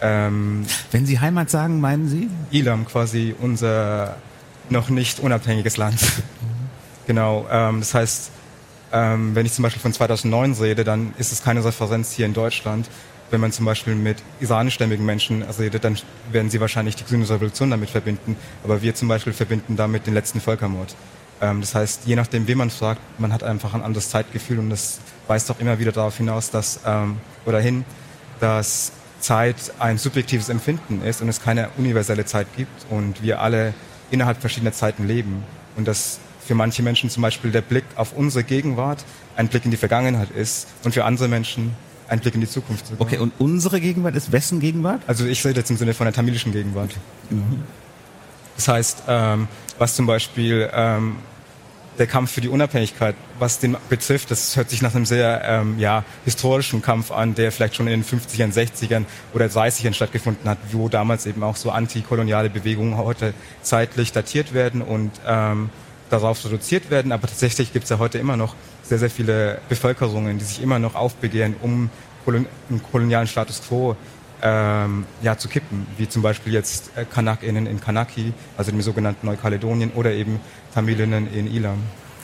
Ähm, 0.00 0.66
Wenn 0.90 1.06
Sie 1.06 1.20
Heimat 1.20 1.50
sagen, 1.50 1.80
meinen 1.80 2.08
Sie? 2.08 2.28
Ilam 2.50 2.86
quasi 2.86 3.34
unser 3.38 4.16
noch 4.70 4.90
nicht 4.90 5.20
unabhängiges 5.20 5.76
Land. 5.76 6.00
genau, 7.06 7.46
ähm, 7.50 7.80
das 7.80 7.94
heißt, 7.94 8.30
ähm, 8.92 9.34
wenn 9.34 9.46
ich 9.46 9.52
zum 9.52 9.62
Beispiel 9.62 9.82
von 9.82 9.92
2009 9.92 10.52
rede, 10.54 10.84
dann 10.84 11.14
ist 11.18 11.32
es 11.32 11.42
keine 11.42 11.64
Referenz 11.64 12.12
hier 12.12 12.26
in 12.26 12.34
Deutschland. 12.34 12.88
Wenn 13.30 13.40
man 13.40 13.52
zum 13.52 13.66
Beispiel 13.66 13.94
mit 13.94 14.16
iranischstämmigen 14.40 15.04
Menschen 15.04 15.42
redet, 15.42 15.84
dann 15.84 15.98
werden 16.32 16.48
sie 16.48 16.60
wahrscheinlich 16.60 16.96
die 16.96 17.04
grüne 17.04 17.28
Revolution 17.28 17.70
damit 17.70 17.90
verbinden. 17.90 18.36
Aber 18.64 18.80
wir 18.80 18.94
zum 18.94 19.08
Beispiel 19.08 19.34
verbinden 19.34 19.76
damit 19.76 20.06
den 20.06 20.14
letzten 20.14 20.40
Völkermord. 20.40 20.94
Ähm, 21.40 21.60
das 21.60 21.74
heißt, 21.74 22.02
je 22.06 22.16
nachdem, 22.16 22.46
wen 22.46 22.58
man 22.58 22.70
fragt, 22.70 23.00
man 23.18 23.32
hat 23.32 23.42
einfach 23.42 23.74
ein 23.74 23.82
anderes 23.82 24.08
Zeitgefühl 24.08 24.58
und 24.58 24.70
das 24.70 25.00
weist 25.26 25.50
auch 25.50 25.60
immer 25.60 25.78
wieder 25.78 25.92
darauf 25.92 26.16
hinaus, 26.16 26.50
dass, 26.50 26.80
ähm, 26.86 27.18
oder 27.44 27.60
hin, 27.60 27.84
dass 28.40 28.92
Zeit 29.20 29.56
ein 29.78 29.98
subjektives 29.98 30.48
Empfinden 30.48 31.02
ist 31.02 31.20
und 31.22 31.28
es 31.28 31.42
keine 31.42 31.68
universelle 31.76 32.24
Zeit 32.24 32.46
gibt 32.56 32.86
und 32.90 33.22
wir 33.22 33.40
alle 33.40 33.74
innerhalb 34.10 34.40
verschiedener 34.40 34.72
Zeiten 34.72 35.06
leben. 35.06 35.44
Und 35.76 35.86
dass 35.86 36.18
für 36.46 36.54
manche 36.54 36.82
Menschen 36.82 37.10
zum 37.10 37.22
Beispiel 37.22 37.50
der 37.50 37.60
Blick 37.60 37.84
auf 37.94 38.12
unsere 38.14 38.44
Gegenwart 38.44 39.04
ein 39.36 39.48
Blick 39.48 39.64
in 39.64 39.70
die 39.70 39.76
Vergangenheit 39.76 40.30
ist 40.30 40.66
und 40.82 40.94
für 40.94 41.04
andere 41.04 41.28
Menschen 41.28 41.72
ein 42.08 42.20
Blick 42.20 42.34
in 42.34 42.40
die 42.40 42.48
Zukunft. 42.48 42.86
Sogar. 42.86 43.06
Okay, 43.06 43.18
und 43.18 43.32
unsere 43.38 43.80
Gegenwart 43.80 44.16
ist 44.16 44.32
wessen 44.32 44.60
Gegenwart? 44.60 45.02
Also 45.06 45.26
ich 45.26 45.44
rede 45.44 45.60
jetzt 45.60 45.70
im 45.70 45.76
Sinne 45.76 45.94
von 45.94 46.06
der 46.06 46.14
tamilischen 46.14 46.52
Gegenwart. 46.52 46.90
Das 48.56 48.68
heißt, 48.68 49.02
ähm, 49.06 49.46
was 49.78 49.94
zum 49.94 50.06
Beispiel 50.06 50.70
ähm, 50.72 51.16
der 51.98 52.06
Kampf 52.06 52.30
für 52.30 52.40
die 52.40 52.48
Unabhängigkeit, 52.48 53.16
was 53.38 53.58
den 53.58 53.76
betrifft, 53.88 54.30
das 54.30 54.56
hört 54.56 54.70
sich 54.70 54.82
nach 54.82 54.94
einem 54.94 55.04
sehr 55.04 55.42
ähm, 55.44 55.78
ja, 55.78 56.04
historischen 56.24 56.80
Kampf 56.80 57.10
an, 57.10 57.34
der 57.34 57.50
vielleicht 57.50 57.74
schon 57.74 57.88
in 57.88 58.02
den 58.02 58.04
50ern, 58.04 58.52
60ern 58.52 59.04
oder 59.34 59.46
30ern 59.46 59.94
stattgefunden 59.94 60.48
hat, 60.48 60.58
wo 60.72 60.88
damals 60.88 61.26
eben 61.26 61.42
auch 61.42 61.56
so 61.56 61.70
antikoloniale 61.70 62.50
Bewegungen 62.50 62.96
heute 62.96 63.34
zeitlich 63.62 64.12
datiert 64.12 64.54
werden 64.54 64.80
und 64.80 65.10
ähm, 65.26 65.70
darauf 66.08 66.44
reduziert 66.44 66.90
werden. 66.90 67.12
Aber 67.12 67.26
tatsächlich 67.26 67.72
gibt 67.72 67.84
es 67.84 67.90
ja 67.90 67.98
heute 67.98 68.18
immer 68.18 68.36
noch 68.36 68.54
sehr, 68.82 68.98
sehr 68.98 69.10
viele 69.10 69.60
Bevölkerungen, 69.68 70.38
die 70.38 70.44
sich 70.44 70.62
immer 70.62 70.78
noch 70.78 70.94
aufbegehren, 70.94 71.56
um 71.60 71.90
einen 72.26 72.46
kolonialen 72.92 73.26
Status 73.26 73.62
quo 73.66 73.96
ähm, 74.42 75.04
ja, 75.22 75.36
zu 75.36 75.48
kippen, 75.48 75.86
wie 75.96 76.08
zum 76.08 76.22
Beispiel 76.22 76.52
jetzt 76.52 76.90
äh, 76.96 77.04
KanakInnen 77.04 77.66
in 77.66 77.80
Kanaki, 77.80 78.32
also 78.56 78.70
dem 78.70 78.82
sogenannten 78.82 79.26
Neukaledonien, 79.26 79.90
oder 79.94 80.12
eben 80.12 80.40
Tamilinnen 80.74 81.32
in 81.32 81.52
Ilam. 81.52 81.78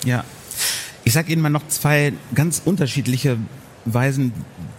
Ja. 0.05 0.25
Ich 1.03 1.13
sage 1.13 1.33
Ihnen 1.33 1.43
mal 1.43 1.51
noch 1.51 1.67
zwei 1.69 2.13
ganz 2.35 2.63
unterschiedliche 2.65 3.37
Weisen, 3.85 4.33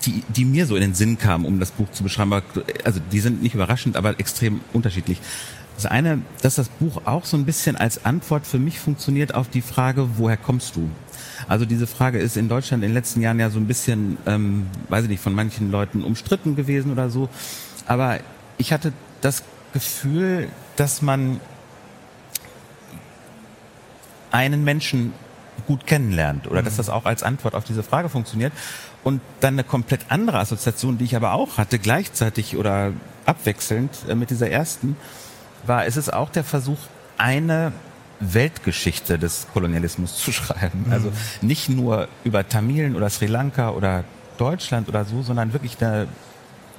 die, 0.05 0.23
die 0.29 0.45
mir 0.45 0.65
so 0.65 0.75
in 0.75 0.81
den 0.81 0.95
Sinn 0.95 1.17
kamen, 1.17 1.45
um 1.45 1.59
das 1.59 1.71
Buch 1.71 1.91
zu 1.91 2.03
beschreiben. 2.03 2.41
Also 2.83 2.99
die 3.11 3.19
sind 3.19 3.43
nicht 3.43 3.53
überraschend, 3.53 3.95
aber 3.95 4.19
extrem 4.19 4.61
unterschiedlich. 4.73 5.19
Das 5.75 5.85
eine, 5.85 6.21
dass 6.41 6.55
das 6.55 6.69
Buch 6.69 7.01
auch 7.05 7.25
so 7.25 7.37
ein 7.37 7.45
bisschen 7.45 7.75
als 7.75 8.05
Antwort 8.05 8.47
für 8.47 8.59
mich 8.59 8.79
funktioniert 8.79 9.35
auf 9.35 9.49
die 9.49 9.61
Frage, 9.61 10.07
woher 10.17 10.37
kommst 10.37 10.75
du? 10.75 10.89
Also 11.47 11.65
diese 11.65 11.87
Frage 11.87 12.19
ist 12.19 12.37
in 12.37 12.49
Deutschland 12.49 12.83
in 12.83 12.89
den 12.89 12.93
letzten 12.93 13.21
Jahren 13.21 13.39
ja 13.39 13.49
so 13.49 13.59
ein 13.59 13.67
bisschen, 13.67 14.17
ähm, 14.25 14.67
weiß 14.89 15.03
ich 15.03 15.09
nicht, 15.09 15.21
von 15.21 15.33
manchen 15.33 15.71
Leuten 15.71 16.03
umstritten 16.03 16.55
gewesen 16.55 16.91
oder 16.91 17.09
so. 17.09 17.29
Aber 17.87 18.19
ich 18.57 18.73
hatte 18.73 18.93
das 19.21 19.43
Gefühl, 19.73 20.49
dass 20.75 21.01
man 21.01 21.39
einen 24.31 24.63
Menschen 24.63 25.13
gut 25.67 25.87
kennenlernt 25.87 26.47
oder 26.47 26.61
mhm. 26.61 26.65
dass 26.65 26.77
das 26.77 26.89
auch 26.89 27.05
als 27.05 27.23
Antwort 27.23 27.55
auf 27.55 27.63
diese 27.63 27.83
Frage 27.83 28.09
funktioniert. 28.09 28.53
Und 29.03 29.21
dann 29.39 29.53
eine 29.53 29.63
komplett 29.63 30.07
andere 30.09 30.39
Assoziation, 30.39 30.97
die 30.97 31.05
ich 31.05 31.15
aber 31.15 31.33
auch 31.33 31.57
hatte, 31.57 31.79
gleichzeitig 31.79 32.57
oder 32.57 32.91
abwechselnd 33.25 33.91
äh, 34.09 34.15
mit 34.15 34.29
dieser 34.29 34.49
ersten, 34.49 34.97
war, 35.65 35.85
es 35.85 35.97
ist 35.97 36.11
auch 36.11 36.29
der 36.29 36.43
Versuch, 36.43 36.77
eine 37.17 37.71
Weltgeschichte 38.19 39.19
des 39.19 39.47
Kolonialismus 39.53 40.17
zu 40.17 40.31
schreiben. 40.31 40.85
Mhm. 40.85 40.93
Also 40.93 41.11
nicht 41.41 41.69
nur 41.69 42.07
über 42.23 42.47
Tamilen 42.47 42.95
oder 42.95 43.09
Sri 43.09 43.27
Lanka 43.27 43.71
oder 43.71 44.03
Deutschland 44.37 44.89
oder 44.89 45.05
so, 45.05 45.21
sondern 45.21 45.53
wirklich 45.53 45.77
eine, 45.81 46.07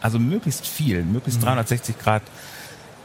also 0.00 0.18
möglichst 0.18 0.66
viel, 0.66 1.02
möglichst 1.02 1.42
360 1.42 1.96
mhm. 1.96 2.00
Grad 2.00 2.22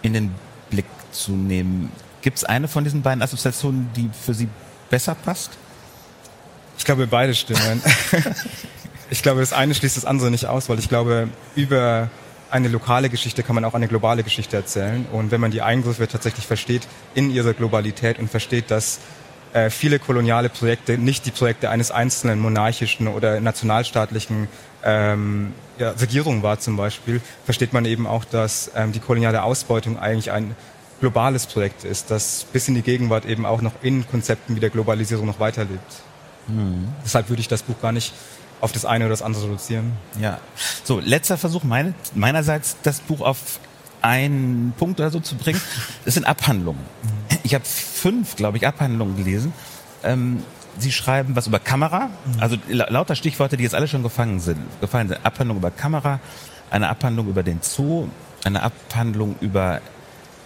in 0.02 0.14
den 0.14 0.32
Blick 0.70 0.86
zu 1.12 1.34
nehmen. 1.34 1.92
Gibt 2.22 2.38
es 2.38 2.44
eine 2.44 2.68
von 2.68 2.84
diesen 2.84 3.02
beiden 3.02 3.22
Assoziationen, 3.22 3.90
die 3.96 4.10
für 4.14 4.34
Sie 4.34 4.48
besser 4.90 5.16
passt? 5.16 5.52
Ich 6.78 6.86
glaube, 6.86 7.08
beide 7.08 7.36
stimmen. 7.36 7.82
ich 9.10 9.22
glaube, 9.22 9.40
das 9.40 9.54
eine 9.54 9.74
schließt 9.74 9.98
das 9.98 10.06
andere 10.06 10.32
nicht 10.32 10.46
aus, 10.46 10.70
weil 10.70 10.80
ich 10.80 10.90
glaube, 10.90 11.30
über 11.56 12.10
eine 12.52 12.68
lokale 12.68 13.10
Geschichte 13.10 13.44
kann 13.44 13.56
man 13.56 13.66
auch 13.66 13.74
eine 13.74 13.88
globale 13.88 14.24
Geschichte 14.24 14.58
erzählen. 14.58 15.06
Und 15.12 15.32
wenn 15.32 15.42
man 15.42 15.52
die 15.52 15.62
Eingriffe 15.62 16.08
tatsächlich 16.08 16.46
versteht 16.46 16.88
in 17.16 17.32
ihrer 17.32 17.54
Globalität 17.54 18.20
und 18.20 18.30
versteht, 18.30 18.70
dass 18.70 19.00
äh, 19.54 19.70
viele 19.70 20.00
koloniale 20.00 20.50
Projekte 20.50 20.98
nicht 20.98 21.26
die 21.26 21.32
Projekte 21.32 21.70
eines 21.70 21.92
einzelnen 21.92 22.40
monarchischen 22.40 23.08
oder 23.08 23.40
nationalstaatlichen 23.40 24.48
ähm, 24.84 25.54
ja, 25.78 25.92
Regierung 25.92 26.44
war 26.44 26.60
zum 26.60 26.78
Beispiel, 26.78 27.22
versteht 27.46 27.74
man 27.74 27.86
eben 27.86 28.08
auch, 28.08 28.26
dass 28.26 28.72
ähm, 28.76 28.92
die 28.92 29.00
koloniale 29.00 29.44
Ausbeutung 29.44 30.00
eigentlich 30.00 30.32
ein 30.32 30.56
globales 31.00 31.48
Projekt 31.48 31.84
ist, 31.84 32.12
das 32.12 32.46
bis 32.54 32.68
in 32.68 32.76
die 32.76 32.82
Gegenwart 32.82 33.26
eben 33.26 33.46
auch 33.46 33.62
noch 33.62 33.74
in 33.82 34.08
Konzepten 34.08 34.56
wie 34.56 34.60
der 34.60 34.70
Globalisierung 34.70 35.26
noch 35.26 35.40
weiterlebt. 35.40 36.04
Mhm. 36.48 36.90
Deshalb 37.04 37.30
würde 37.30 37.42
ich 37.42 37.48
das 37.48 37.64
Buch 37.64 37.80
gar 37.82 37.92
nicht 37.92 38.14
auf 38.62 38.72
das 38.72 38.86
eine 38.86 39.06
oder 39.06 39.12
das 39.12 39.22
andere 39.22 39.44
reduzieren. 39.46 39.94
Ja. 40.20 40.40
So, 40.84 41.00
letzter 41.00 41.38
Versuch 41.38 41.64
meine, 41.64 41.94
meinerseits, 42.14 42.78
das 42.84 43.02
Buch 43.02 43.22
auf 43.22 43.60
einen 44.02 44.74
Punkt 44.78 45.00
oder 45.00 45.12
so 45.12 45.20
zu 45.20 45.36
bringen. 45.36 45.62
Das 46.06 46.14
sind 46.14 46.26
Abhandlungen. 46.26 46.82
Mhm. 47.04 47.38
Ich 47.44 47.54
habe 47.54 47.66
fünf, 47.66 48.36
glaube 48.36 48.58
ich, 48.58 48.68
Abhandlungen 48.68 49.18
gelesen. 49.18 49.54
Ähm, 50.04 50.44
Sie 50.78 50.92
schreiben 50.92 51.36
was 51.36 51.48
über 51.48 51.60
Kamera, 51.60 52.10
mhm. 52.26 52.40
also 52.40 52.56
lauter 52.70 53.16
Stichworte, 53.16 53.58
die 53.58 53.64
jetzt 53.64 53.76
alle 53.76 53.88
schon 53.88 54.04
gefangen 54.04 54.40
sind, 54.40 54.60
gefallen 54.80 55.10
sind. 55.10 55.26
Abhandlung 55.26 55.58
über 55.58 55.70
Kamera, 55.70 56.20
eine 56.70 56.88
Abhandlung 56.88 57.28
über 57.28 57.44
den 57.44 57.60
Zoo, 57.62 58.08
eine 58.46 58.64
Abhandlung 58.64 59.36
über 59.42 59.82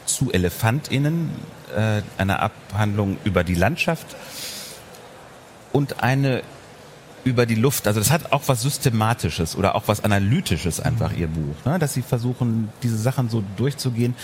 Zoo-ElefantInnen, 0.07 1.29
äh, 1.75 2.01
eine 2.17 2.39
Abhandlung 2.39 3.17
über 3.23 3.43
die 3.43 3.53
Landschaft 3.53 4.15
und 5.71 6.01
eine 6.03 6.41
über 7.25 7.45
die 7.45 7.55
Luft. 7.55 7.87
Also 7.87 7.99
das 7.99 8.11
hat 8.11 8.31
auch 8.31 8.43
was 8.45 8.61
Systematisches 8.61 9.57
oder 9.57 9.75
auch 9.75 9.83
was 9.87 10.03
Analytisches 10.03 10.79
einfach, 10.79 11.11
ihr 11.11 11.27
Buch. 11.27 11.55
Ne? 11.65 11.79
Dass 11.79 11.93
sie 11.93 12.03
versuchen, 12.03 12.69
diese 12.83 12.97
Sachen 12.97 13.29
so 13.29 13.43
durchzugehen. 13.57 14.15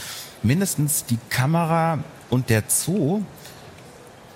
Mindestens 0.43 1.05
die 1.05 1.17
Kamera 1.29 1.99
und 2.29 2.49
der 2.49 2.63
Zoo, 2.67 3.23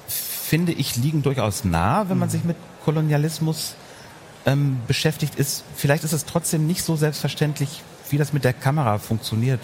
finde 0.07 0.73
ich, 0.73 0.97
liegen 0.97 1.21
durchaus 1.21 1.63
nah, 1.63 2.09
wenn 2.09 2.17
man 2.17 2.27
mhm. 2.27 2.31
sich 2.31 2.43
mit 2.43 2.57
Kolonialismus 2.83 3.75
ähm, 4.45 4.79
beschäftigt 4.87 5.35
ist. 5.35 5.63
Vielleicht 5.75 6.03
ist 6.03 6.13
es 6.13 6.25
trotzdem 6.25 6.67
nicht 6.67 6.83
so 6.83 6.95
selbstverständlich, 6.95 7.83
wie 8.09 8.17
das 8.17 8.33
mit 8.33 8.43
der 8.43 8.53
Kamera 8.53 8.97
funktioniert. 8.97 9.59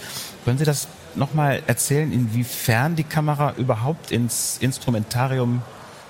Können 0.45 0.57
Sie 0.57 0.65
das 0.65 0.87
nochmal 1.15 1.61
erzählen, 1.67 2.11
inwiefern 2.11 2.95
die 2.95 3.03
Kamera 3.03 3.53
überhaupt 3.57 4.11
ins 4.11 4.57
Instrumentarium 4.59 5.61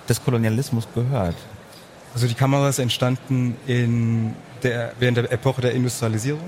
des 0.07 0.24
Kolonialismus 0.24 0.88
gehört? 0.93 1.36
Also 2.13 2.27
die 2.27 2.34
Kamera 2.34 2.68
ist 2.70 2.80
entstanden 2.80 3.56
in 3.68 4.36
der, 4.63 4.94
während 5.00 5.18
der 5.18 5.32
Epoche 5.32 5.62
der 5.62 5.72
Industrialisierung, 5.72 6.44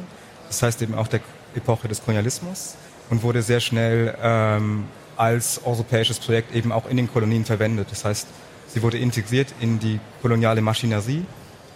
das 0.47 0.61
heißt 0.61 0.81
eben 0.81 0.95
auch 0.95 1.07
der 1.07 1.21
Epoche 1.55 1.87
des 1.87 2.03
Kolonialismus 2.03 2.75
und 3.09 3.23
wurde 3.23 3.41
sehr 3.41 3.59
schnell 3.59 4.15
ähm, 4.21 4.85
als 5.15 5.61
europäisches 5.63 6.19
Projekt 6.19 6.53
eben 6.55 6.71
auch 6.71 6.87
in 6.89 6.97
den 6.97 7.11
Kolonien 7.11 7.45
verwendet. 7.45 7.87
Das 7.91 8.03
heißt, 8.03 8.27
sie 8.67 8.81
wurde 8.81 8.97
integriert 8.97 9.53
in 9.61 9.79
die 9.79 9.99
koloniale 10.21 10.61
Maschinerie 10.61 11.25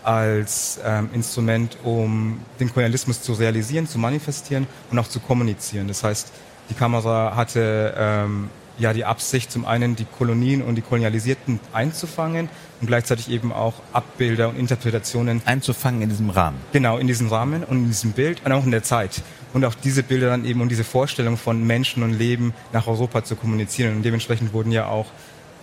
als 0.03 0.79
ähm, 0.85 1.09
Instrument, 1.13 1.77
um 1.83 2.39
den 2.59 2.71
Kolonialismus 2.71 3.21
zu 3.21 3.33
realisieren, 3.33 3.87
zu 3.87 3.99
manifestieren 3.99 4.67
und 4.89 4.99
auch 4.99 5.07
zu 5.07 5.19
kommunizieren. 5.19 5.87
Das 5.87 6.03
heißt, 6.03 6.31
die 6.69 6.73
Kamera 6.73 7.35
hatte 7.35 7.93
ähm, 7.97 8.49
ja 8.77 8.93
die 8.93 9.05
Absicht, 9.05 9.51
zum 9.51 9.65
einen 9.65 9.95
die 9.95 10.05
Kolonien 10.05 10.61
und 10.61 10.75
die 10.75 10.81
Kolonialisierten 10.81 11.59
einzufangen 11.73 12.49
und 12.79 12.87
gleichzeitig 12.87 13.29
eben 13.29 13.51
auch 13.51 13.75
Abbilder 13.93 14.49
und 14.49 14.57
Interpretationen 14.57 15.41
einzufangen 15.45 16.01
in 16.01 16.09
diesem 16.09 16.29
Rahmen. 16.29 16.57
Genau, 16.73 16.97
in 16.97 17.07
diesem 17.07 17.27
Rahmen 17.27 17.63
und 17.63 17.77
in 17.77 17.87
diesem 17.87 18.11
Bild 18.11 18.41
und 18.45 18.51
auch 18.51 18.65
in 18.65 18.71
der 18.71 18.83
Zeit. 18.83 19.21
Und 19.53 19.65
auch 19.65 19.73
diese 19.73 20.03
Bilder 20.03 20.29
dann 20.29 20.45
eben 20.45 20.61
und 20.61 20.69
diese 20.69 20.83
Vorstellung 20.83 21.37
von 21.37 21.65
Menschen 21.65 22.03
und 22.03 22.13
Leben 22.13 22.53
nach 22.73 22.87
Europa 22.87 23.23
zu 23.23 23.35
kommunizieren. 23.35 23.95
Und 23.97 24.03
dementsprechend 24.03 24.53
wurden 24.53 24.71
ja 24.71 24.87
auch 24.87 25.07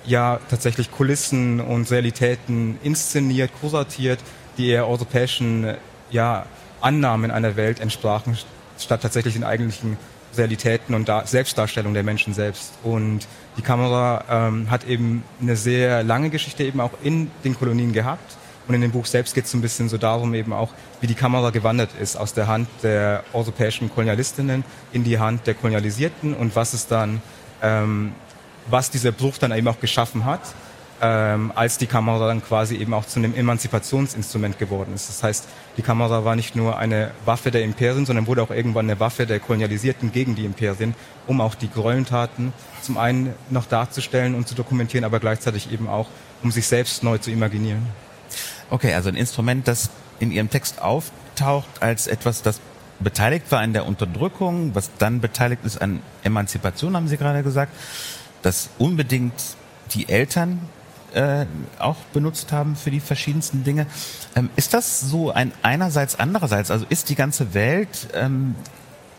ja 0.06 0.40
tatsächlich 0.50 0.90
Kulissen 0.90 1.60
und 1.60 1.90
Realitäten 1.90 2.78
inszeniert, 2.82 3.50
kuratiert, 3.60 4.18
die 4.58 4.68
eher 4.68 4.88
europäischen 4.88 5.74
ja, 6.10 6.46
Annahmen 6.80 7.30
einer 7.30 7.56
Welt 7.56 7.80
entsprachen, 7.80 8.36
statt 8.78 9.02
tatsächlich 9.02 9.34
den 9.34 9.44
eigentlichen 9.44 9.96
Realitäten 10.36 10.94
und 10.94 11.08
da 11.08 11.26
Selbstdarstellung 11.26 11.94
der 11.94 12.02
Menschen 12.02 12.34
selbst. 12.34 12.72
Und 12.82 13.26
die 13.56 13.62
Kamera 13.62 14.24
ähm, 14.28 14.70
hat 14.70 14.84
eben 14.84 15.22
eine 15.40 15.56
sehr 15.56 16.02
lange 16.02 16.30
Geschichte 16.30 16.64
eben 16.64 16.80
auch 16.80 16.92
in 17.02 17.30
den 17.44 17.56
Kolonien 17.56 17.92
gehabt. 17.92 18.36
Und 18.66 18.74
in 18.74 18.80
dem 18.80 18.92
Buch 18.92 19.04
selbst 19.04 19.34
geht 19.34 19.44
es 19.44 19.54
ein 19.54 19.60
bisschen 19.60 19.88
so 19.88 19.98
darum 19.98 20.32
eben 20.32 20.52
auch, 20.52 20.70
wie 21.00 21.06
die 21.06 21.14
Kamera 21.14 21.50
gewandert 21.50 21.90
ist 22.00 22.16
aus 22.16 22.32
der 22.32 22.46
Hand 22.46 22.68
der 22.82 23.22
europäischen 23.34 23.90
Kolonialistinnen 23.90 24.64
in 24.92 25.04
die 25.04 25.18
Hand 25.18 25.46
der 25.46 25.54
Kolonialisierten 25.54 26.32
und 26.34 26.56
was 26.56 26.72
es 26.72 26.86
dann, 26.86 27.20
ähm, 27.62 28.12
was 28.68 28.90
dieser 28.90 29.12
Bruch 29.12 29.36
dann 29.36 29.52
eben 29.52 29.68
auch 29.68 29.80
geschaffen 29.80 30.24
hat 30.24 30.40
ähm, 31.00 31.52
als 31.54 31.78
die 31.78 31.86
Kamera 31.86 32.26
dann 32.26 32.42
quasi 32.42 32.76
eben 32.76 32.94
auch 32.94 33.04
zu 33.04 33.18
einem 33.18 33.34
Emanzipationsinstrument 33.34 34.58
geworden 34.58 34.94
ist. 34.94 35.08
Das 35.08 35.22
heißt, 35.22 35.48
die 35.76 35.82
Kamera 35.82 36.24
war 36.24 36.36
nicht 36.36 36.56
nur 36.56 36.78
eine 36.78 37.10
Waffe 37.24 37.50
der 37.50 37.62
Imperien, 37.64 38.06
sondern 38.06 38.26
wurde 38.26 38.42
auch 38.42 38.50
irgendwann 38.50 38.88
eine 38.88 39.00
Waffe 39.00 39.26
der 39.26 39.40
Kolonialisierten 39.40 40.12
gegen 40.12 40.34
die 40.34 40.44
Imperien, 40.44 40.94
um 41.26 41.40
auch 41.40 41.54
die 41.54 41.70
Gräueltaten 41.70 42.52
zum 42.82 42.96
einen 42.96 43.34
noch 43.50 43.66
darzustellen 43.66 44.34
und 44.34 44.46
zu 44.46 44.54
dokumentieren, 44.54 45.04
aber 45.04 45.20
gleichzeitig 45.20 45.72
eben 45.72 45.88
auch, 45.88 46.08
um 46.42 46.50
sich 46.50 46.66
selbst 46.66 47.02
neu 47.02 47.18
zu 47.18 47.30
imaginieren. 47.30 47.86
Okay, 48.70 48.94
also 48.94 49.08
ein 49.08 49.16
Instrument, 49.16 49.66
das 49.68 49.90
in 50.20 50.30
Ihrem 50.30 50.50
Text 50.50 50.80
auftaucht 50.80 51.68
als 51.80 52.06
etwas, 52.06 52.42
das 52.42 52.60
beteiligt 53.00 53.50
war 53.50 53.60
an 53.60 53.72
der 53.72 53.86
Unterdrückung, 53.86 54.74
was 54.74 54.90
dann 54.98 55.20
beteiligt 55.20 55.64
ist 55.64 55.82
an 55.82 56.00
Emanzipation, 56.22 56.96
haben 56.96 57.08
Sie 57.08 57.16
gerade 57.16 57.42
gesagt, 57.42 57.72
das 58.42 58.70
unbedingt 58.78 59.34
die 59.92 60.08
Eltern 60.08 60.60
äh, 61.14 61.46
auch 61.78 61.96
benutzt 62.12 62.52
haben 62.52 62.76
für 62.76 62.90
die 62.90 63.00
verschiedensten 63.00 63.64
Dinge. 63.64 63.86
Ähm, 64.34 64.50
ist 64.56 64.74
das 64.74 65.00
so 65.00 65.30
ein 65.30 65.52
einerseits, 65.62 66.18
andererseits? 66.18 66.70
Also 66.70 66.86
ist 66.88 67.08
die 67.08 67.14
ganze 67.14 67.54
Welt 67.54 68.08
ähm, 68.14 68.54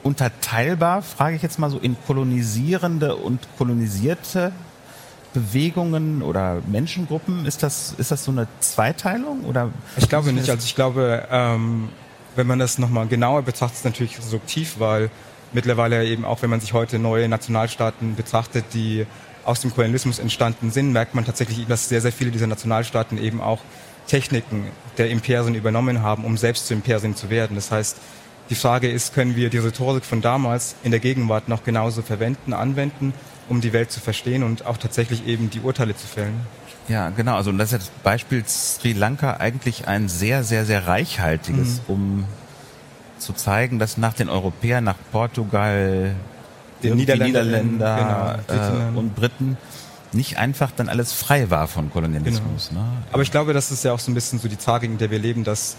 unterteilbar, 0.04 1.02
frage 1.02 1.36
ich 1.36 1.42
jetzt 1.42 1.58
mal 1.58 1.70
so, 1.70 1.80
in 1.80 1.96
kolonisierende 2.06 3.16
und 3.16 3.48
kolonisierte 3.58 4.52
Bewegungen 5.34 6.22
oder 6.22 6.62
Menschengruppen? 6.68 7.46
Ist 7.46 7.64
das, 7.64 7.96
ist 7.98 8.12
das 8.12 8.24
so 8.24 8.32
eine 8.32 8.48
Zweiteilung? 8.60 9.44
Oder 9.46 9.70
ich 9.98 10.08
glaube 10.08 10.32
nicht. 10.32 10.50
Also 10.50 10.64
ich 10.64 10.76
glaube, 10.76 11.28
ähm, 11.32 11.90
wenn 12.36 12.48
man 12.48 12.60
das 12.60 12.78
nochmal 12.78 13.08
genauer 13.08 13.42
betrachtet, 13.42 13.76
ist 13.76 13.80
es 13.80 13.86
natürlich 13.86 14.18
subjektiv, 14.18 14.80
weil 14.80 15.10
mittlerweile 15.54 16.06
eben 16.06 16.26
auch, 16.26 16.42
wenn 16.42 16.50
man 16.50 16.60
sich 16.60 16.74
heute 16.74 17.00
neue 17.00 17.28
Nationalstaaten 17.28 18.16
betrachtet, 18.16 18.66
die 18.74 19.06
aus 19.46 19.62
dem 19.62 19.72
Kolonialismus 19.72 20.20
entstanden 20.20 20.72
sind, 20.72 20.92
merkt 20.92 21.16
man 21.16 21.26
tatsächlich, 21.26 21.66
dass 21.68 21.88
sehr, 21.88 22.02
sehr 22.02 22.12
viele 22.12 22.32
dieser 22.32 22.48
Nationalstaaten 22.48 23.18
eben 23.18 23.42
auch 23.42 23.62
Techniken 24.08 24.66
der 24.98 25.10
Imperien 25.10 25.56
übernommen 25.56 26.02
haben, 26.02 26.26
um 26.26 26.38
selbst 26.38 26.68
zu 26.68 26.74
Imperien 26.74 27.16
zu 27.16 27.30
werden. 27.30 27.56
Das 27.56 27.72
heißt, 27.72 27.98
die 28.50 28.56
Frage 28.56 28.90
ist, 28.90 29.14
können 29.14 29.36
wir 29.36 29.50
die 29.50 29.58
Rhetorik 29.58 30.06
von 30.06 30.22
damals 30.22 30.76
in 30.84 30.92
der 30.92 31.00
Gegenwart 31.00 31.50
noch 31.50 31.64
genauso 31.64 32.02
verwenden, 32.02 32.54
anwenden, 32.54 33.14
um 33.50 33.62
die 33.62 33.74
Welt 33.74 33.92
zu 33.92 34.00
verstehen 34.00 34.44
und 34.44 34.66
auch 34.66 34.78
tatsächlich 34.78 35.26
eben 35.28 35.50
die 35.50 35.62
Urteile 35.62 35.96
zu 35.96 36.06
fällen? 36.06 36.42
Ja, 36.88 37.10
genau. 37.10 37.36
Also 37.36 37.52
das 37.52 37.74
ist 37.74 37.82
das 37.82 37.90
Beispiel 38.04 38.44
Sri 38.48 38.94
Lanka 38.94 39.38
eigentlich 39.38 39.88
ein 39.88 40.08
sehr, 40.08 40.44
sehr, 40.44 40.66
sehr 40.66 40.88
reichhaltiges, 40.88 41.82
mhm. 41.88 41.94
um 41.94 42.26
zu 43.18 43.34
zeigen, 43.34 43.80
dass 43.80 43.98
nach 43.98 44.14
den 44.14 44.30
Europäern, 44.30 44.84
nach 44.84 44.98
Portugal, 45.12 46.16
den 46.90 46.98
Niederländer, 46.98 47.44
Niederländer 47.44 48.40
genau, 48.48 48.96
äh, 48.96 48.98
und 48.98 49.16
Briten 49.16 49.58
nicht 50.14 50.38
einfach 50.38 50.72
dann 50.72 50.90
alles 50.90 51.12
frei 51.14 51.50
war 51.50 51.68
von 51.68 51.92
Kolonialismus. 51.92 52.70
Genau. 52.70 52.82
Ne? 52.82 52.88
Aber 53.12 53.22
ich 53.22 53.32
glaube, 53.32 53.54
das 53.54 53.72
ist 53.72 53.84
ja 53.84 53.92
auch 53.92 54.00
so 54.00 54.12
ein 54.12 54.14
bisschen 54.14 54.40
so 54.40 54.48
die 54.48 54.56
Tragik, 54.56 54.90
in 54.90 54.98
der 54.98 55.12
wir 55.12 55.20
leben, 55.20 55.44
dass 55.44 55.76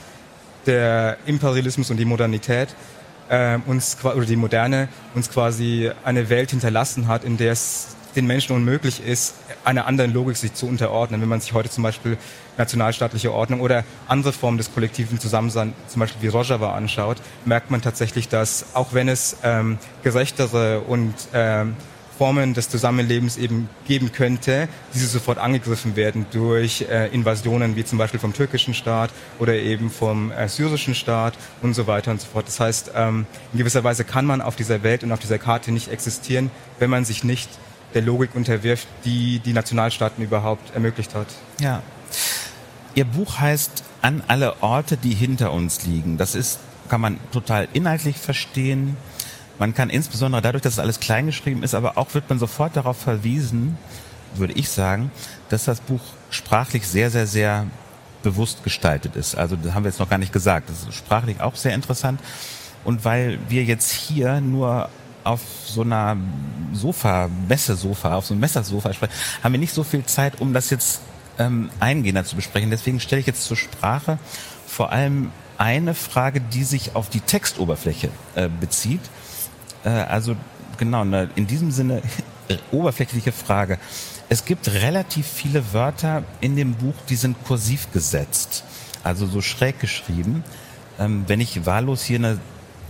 der 0.66 1.16
Imperialismus 1.26 1.90
und 1.90 1.96
die 1.96 2.04
Modernität 2.04 2.68
äh, 3.28 3.58
uns 3.66 3.96
oder 4.04 4.26
die 4.26 4.36
Moderne 4.36 4.88
uns 5.14 5.30
quasi 5.30 5.90
eine 6.04 6.28
Welt 6.28 6.50
hinterlassen 6.50 7.08
hat, 7.08 7.24
in 7.24 7.36
der 7.36 7.52
es 7.52 7.95
den 8.16 8.26
Menschen 8.26 8.56
unmöglich 8.56 9.04
ist, 9.04 9.34
einer 9.64 9.86
anderen 9.86 10.12
Logik 10.12 10.36
sich 10.36 10.54
zu 10.54 10.66
unterordnen. 10.66 11.20
Wenn 11.20 11.28
man 11.28 11.40
sich 11.40 11.52
heute 11.52 11.70
zum 11.70 11.82
Beispiel 11.82 12.16
nationalstaatliche 12.56 13.32
Ordnung 13.32 13.60
oder 13.60 13.84
andere 14.08 14.32
Formen 14.32 14.58
des 14.58 14.72
kollektiven 14.72 15.20
Zusammenseins, 15.20 15.74
zum 15.88 16.00
Beispiel 16.00 16.22
wie 16.22 16.28
Rojava 16.28 16.74
anschaut, 16.74 17.18
merkt 17.44 17.70
man 17.70 17.82
tatsächlich, 17.82 18.28
dass 18.28 18.74
auch 18.74 18.92
wenn 18.94 19.08
es 19.08 19.36
ähm, 19.42 19.78
gerechtere 20.02 20.80
und 20.80 21.14
ähm, 21.34 21.76
Formen 22.16 22.54
des 22.54 22.70
Zusammenlebens 22.70 23.36
eben 23.36 23.68
geben 23.86 24.10
könnte, 24.12 24.68
diese 24.94 25.06
sofort 25.06 25.38
angegriffen 25.38 25.96
werden 25.96 26.26
durch 26.32 26.86
äh, 26.88 27.08
Invasionen 27.08 27.76
wie 27.76 27.84
zum 27.84 27.98
Beispiel 27.98 28.18
vom 28.18 28.32
türkischen 28.32 28.72
Staat 28.72 29.10
oder 29.38 29.54
eben 29.54 29.90
vom 29.90 30.30
äh, 30.32 30.48
syrischen 30.48 30.94
Staat 30.94 31.34
und 31.60 31.74
so 31.74 31.86
weiter 31.86 32.10
und 32.10 32.20
so 32.20 32.26
fort. 32.26 32.46
Das 32.46 32.58
heißt, 32.58 32.92
ähm, 32.94 33.26
in 33.52 33.58
gewisser 33.58 33.84
Weise 33.84 34.04
kann 34.04 34.24
man 34.24 34.40
auf 34.40 34.56
dieser 34.56 34.82
Welt 34.82 35.04
und 35.04 35.12
auf 35.12 35.18
dieser 35.18 35.38
Karte 35.38 35.72
nicht 35.72 35.88
existieren, 35.88 36.50
wenn 36.78 36.88
man 36.90 37.04
sich 37.04 37.22
nicht 37.22 37.50
der 37.94 38.02
Logik 38.02 38.34
unterwirft, 38.34 38.86
die 39.04 39.38
die 39.38 39.52
Nationalstaaten 39.52 40.22
überhaupt 40.22 40.74
ermöglicht 40.74 41.14
hat. 41.14 41.28
Ja. 41.60 41.82
Ihr 42.94 43.04
Buch 43.04 43.38
heißt 43.38 43.84
An 44.02 44.22
alle 44.28 44.62
Orte, 44.62 44.96
die 44.96 45.14
hinter 45.14 45.52
uns 45.52 45.84
liegen. 45.84 46.16
Das 46.18 46.34
ist, 46.34 46.60
kann 46.88 47.00
man 47.00 47.18
total 47.32 47.68
inhaltlich 47.72 48.16
verstehen. 48.16 48.96
Man 49.58 49.74
kann 49.74 49.90
insbesondere 49.90 50.42
dadurch, 50.42 50.62
dass 50.62 50.74
es 50.74 50.78
alles 50.78 51.00
kleingeschrieben 51.00 51.62
ist, 51.62 51.74
aber 51.74 51.96
auch 51.98 52.14
wird 52.14 52.28
man 52.28 52.38
sofort 52.38 52.76
darauf 52.76 52.98
verwiesen, 52.98 53.78
würde 54.34 54.52
ich 54.52 54.68
sagen, 54.68 55.10
dass 55.48 55.64
das 55.64 55.80
Buch 55.80 56.02
sprachlich 56.30 56.86
sehr, 56.86 57.10
sehr, 57.10 57.26
sehr 57.26 57.66
bewusst 58.22 58.64
gestaltet 58.64 59.16
ist. 59.16 59.34
Also 59.36 59.56
das 59.56 59.72
haben 59.72 59.84
wir 59.84 59.90
jetzt 59.90 60.00
noch 60.00 60.10
gar 60.10 60.18
nicht 60.18 60.32
gesagt. 60.32 60.68
Das 60.68 60.82
ist 60.82 60.94
sprachlich 60.94 61.40
auch 61.40 61.54
sehr 61.54 61.74
interessant. 61.74 62.20
Und 62.84 63.04
weil 63.04 63.38
wir 63.48 63.64
jetzt 63.64 63.92
hier 63.92 64.40
nur 64.40 64.88
auf 65.26 65.40
so 65.66 65.82
einer 65.82 66.16
Sofa, 66.72 67.28
Messesofa, 67.48 68.14
auf 68.14 68.26
so 68.26 68.34
einem 68.34 68.40
Messersofa 68.40 68.92
sprechen, 68.92 69.12
haben 69.42 69.52
wir 69.52 69.58
nicht 69.58 69.74
so 69.74 69.84
viel 69.84 70.04
Zeit, 70.04 70.40
um 70.40 70.52
das 70.52 70.70
jetzt 70.70 71.00
ähm, 71.38 71.70
eingehender 71.80 72.24
zu 72.24 72.36
besprechen. 72.36 72.70
Deswegen 72.70 73.00
stelle 73.00 73.20
ich 73.20 73.26
jetzt 73.26 73.44
zur 73.44 73.56
Sprache 73.56 74.18
vor 74.66 74.92
allem 74.92 75.30
eine 75.58 75.94
Frage, 75.94 76.40
die 76.40 76.64
sich 76.64 76.94
auf 76.94 77.08
die 77.08 77.20
Textoberfläche 77.20 78.10
äh, 78.34 78.48
bezieht. 78.48 79.00
Äh, 79.84 79.88
also 79.88 80.36
genau, 80.78 81.04
ne, 81.04 81.30
in 81.34 81.46
diesem 81.46 81.70
Sinne 81.70 82.02
oberflächliche 82.70 83.32
Frage. 83.32 83.78
Es 84.28 84.44
gibt 84.44 84.68
relativ 84.68 85.26
viele 85.26 85.72
Wörter 85.72 86.24
in 86.40 86.56
dem 86.56 86.74
Buch, 86.74 86.94
die 87.08 87.16
sind 87.16 87.36
kursiv 87.44 87.90
gesetzt, 87.92 88.64
also 89.04 89.26
so 89.26 89.40
schräg 89.40 89.80
geschrieben. 89.80 90.44
Ähm, 90.98 91.24
wenn 91.26 91.40
ich 91.40 91.64
wahllos 91.64 92.02
hier 92.02 92.18
eine 92.18 92.38